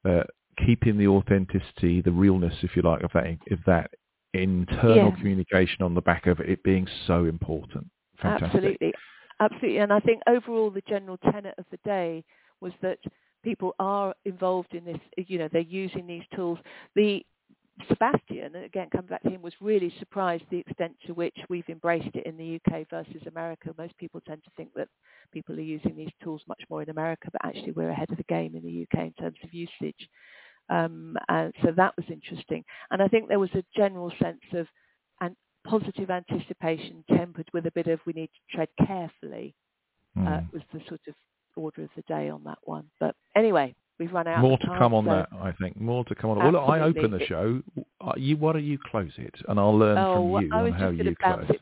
uh, 0.06 0.24
keeping 0.66 0.98
the 0.98 1.08
authenticity, 1.08 2.02
the 2.02 2.12
realness, 2.12 2.54
if 2.62 2.76
you 2.76 2.82
like, 2.82 3.04
of 3.04 3.12
that, 3.14 3.26
of 3.52 3.60
that 3.66 3.92
internal 4.34 5.10
Yeah. 5.10 5.16
communication 5.18 5.82
on 5.84 5.94
the 5.94 6.02
back 6.02 6.28
of 6.28 6.40
it 6.40 6.62
being 6.64 6.88
so 7.08 7.26
important. 7.26 7.88
Fantastic. 8.18 8.54
Absolutely. 8.56 8.94
absolutely. 9.40 9.78
And 9.78 9.94
I 9.94 10.00
think 10.02 10.22
overall 10.28 10.70
the 10.70 10.82
general 10.82 11.18
tenet 11.18 11.56
of 11.58 11.66
the 11.72 11.78
day 11.86 12.24
was 12.60 12.74
that 12.82 13.00
people 13.44 13.74
are 13.80 14.14
involved 14.26 14.74
in 14.74 14.84
this, 14.84 15.00
you 15.18 15.38
know, 15.38 15.48
they're 15.52 15.62
using 15.62 16.06
these 16.06 16.24
tools. 16.36 16.60
The 16.96 17.26
Sebastian, 17.88 18.56
again, 18.56 18.90
coming 18.92 19.08
back 19.08 19.24
to 19.24 19.30
him, 19.30 19.42
was 19.42 19.54
really 19.62 19.90
surprised 20.00 20.44
the 20.50 20.58
extent 20.58 20.98
to 21.08 21.14
which 21.14 21.38
we've 21.48 21.70
embraced 21.70 22.14
it 22.14 22.26
in 22.26 22.36
the 22.36 22.56
UK 22.60 22.86
versus 22.90 23.26
America. 23.26 23.74
Most 23.78 23.98
people 23.98 24.20
tend 24.28 24.44
to 24.44 24.52
think 24.58 24.74
that 24.76 24.90
people 25.32 25.56
are 25.56 25.62
using 25.62 25.96
these 25.96 26.12
tools 26.22 26.42
much 26.46 26.62
more 26.70 26.82
in 26.84 26.90
America, 26.90 27.30
but 27.32 27.44
actually 27.46 27.72
we're 27.72 27.90
ahead 27.92 28.12
of 28.12 28.18
the 28.18 28.24
game 28.24 28.54
in 28.56 28.64
the 28.64 28.84
UK 28.84 29.06
in 29.08 29.14
terms 29.14 29.38
of 29.44 29.54
usage. 29.54 30.10
Um, 30.70 31.18
and 31.28 31.54
so 31.64 31.72
that 31.76 31.96
was 31.98 32.06
interesting. 32.12 32.64
And 32.92 33.02
I 33.02 33.08
think 33.08 33.28
there 33.28 33.40
was 33.40 33.54
a 33.54 33.64
general 33.76 34.12
sense 34.22 34.42
of 34.54 34.68
an 35.22 35.36
positive 35.66 36.10
anticipation 36.10 37.04
tempered 37.10 37.50
with 37.54 37.66
a 37.66 37.72
bit 37.72 37.88
of 37.88 38.00
we 38.06 38.14
need 38.14 38.30
to 38.30 38.56
tread 38.56 38.70
carefully 38.86 39.54
mm. 40.18 40.28
uh, 40.28 40.42
was 40.54 40.62
the 40.74 40.80
sort 40.88 41.02
of 41.08 41.16
order 41.56 41.84
of 41.84 41.90
the 41.96 42.04
day 42.04 42.30
on 42.30 42.44
that 42.46 42.60
one. 42.64 42.86
But 43.00 43.16
anyway, 43.36 43.76
we've 44.00 44.12
run 44.12 44.28
out. 44.28 44.38
Of 44.38 44.42
time. 44.42 44.50
More 44.50 44.58
to 44.58 44.66
time, 44.68 44.80
come 44.80 44.94
on 44.94 45.06
so 45.06 45.10
that, 45.12 45.30
I 45.42 45.52
think. 45.62 45.80
More 45.80 46.06
to 46.06 46.16
come 46.16 46.32
on. 46.32 46.38
Well, 46.38 46.52
look, 46.52 46.70
I 46.70 46.80
open 46.82 47.12
the 47.12 47.26
show. 47.26 47.62
Uh, 48.02 48.14
you, 48.18 48.38
why 48.38 48.54
don't 48.54 48.64
you 48.64 48.78
close 48.90 49.12
it, 49.18 49.36
and 49.48 49.60
I'll 49.60 49.78
learn 49.78 49.98
oh, 49.98 50.14
from 50.14 50.46
you 50.46 50.54
on 50.54 50.72
how 50.72 50.90
you 50.90 51.16
close. 51.22 51.46
It, 51.50 51.62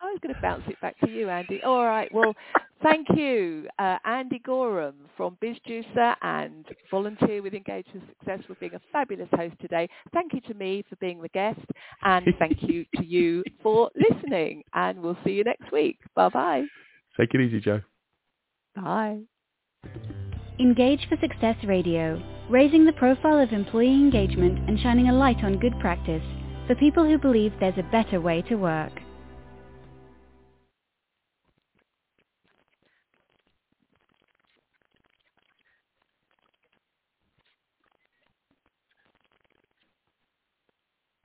I 0.00 0.06
was 0.06 0.18
going 0.22 0.34
to 0.34 0.40
bounce 0.40 0.62
it 0.68 0.80
back 0.80 0.98
to 1.00 1.10
you, 1.10 1.28
Andy. 1.28 1.60
All 1.62 1.84
right. 1.84 2.12
Well, 2.14 2.34
thank 2.82 3.06
you, 3.16 3.68
uh, 3.78 3.98
Andy 4.04 4.40
Goram 4.40 4.94
from 5.16 5.36
BizJuicer 5.42 6.14
and 6.22 6.64
volunteer 6.90 7.42
with 7.42 7.54
Engage 7.54 7.86
for 7.92 8.00
Success 8.08 8.40
for 8.46 8.54
being 8.56 8.74
a 8.74 8.80
fabulous 8.92 9.28
host 9.32 9.54
today. 9.60 9.88
Thank 10.12 10.32
you 10.32 10.40
to 10.42 10.54
me 10.54 10.84
for 10.88 10.96
being 10.96 11.20
the 11.20 11.28
guest, 11.28 11.60
and 12.02 12.26
thank 12.38 12.62
you 12.62 12.84
to 12.96 13.04
you 13.04 13.42
for 13.62 13.90
listening. 13.96 14.62
And 14.74 15.00
we'll 15.00 15.18
see 15.24 15.32
you 15.32 15.44
next 15.44 15.70
week. 15.72 15.98
Bye 16.14 16.28
bye. 16.28 16.62
Take 17.18 17.34
it 17.34 17.40
easy, 17.40 17.60
Jo. 17.60 17.80
Bye. 18.76 19.20
Engage 20.60 21.08
for 21.08 21.16
Success 21.20 21.56
Radio, 21.64 22.22
raising 22.50 22.84
the 22.84 22.92
profile 22.92 23.40
of 23.40 23.52
employee 23.52 23.94
engagement 23.94 24.68
and 24.68 24.78
shining 24.80 25.08
a 25.08 25.12
light 25.12 25.42
on 25.44 25.58
good 25.58 25.78
practice 25.80 26.22
for 26.66 26.74
people 26.74 27.04
who 27.04 27.18
believe 27.18 27.52
there's 27.58 27.78
a 27.78 27.90
better 27.90 28.20
way 28.20 28.42
to 28.42 28.56
work. 28.56 28.92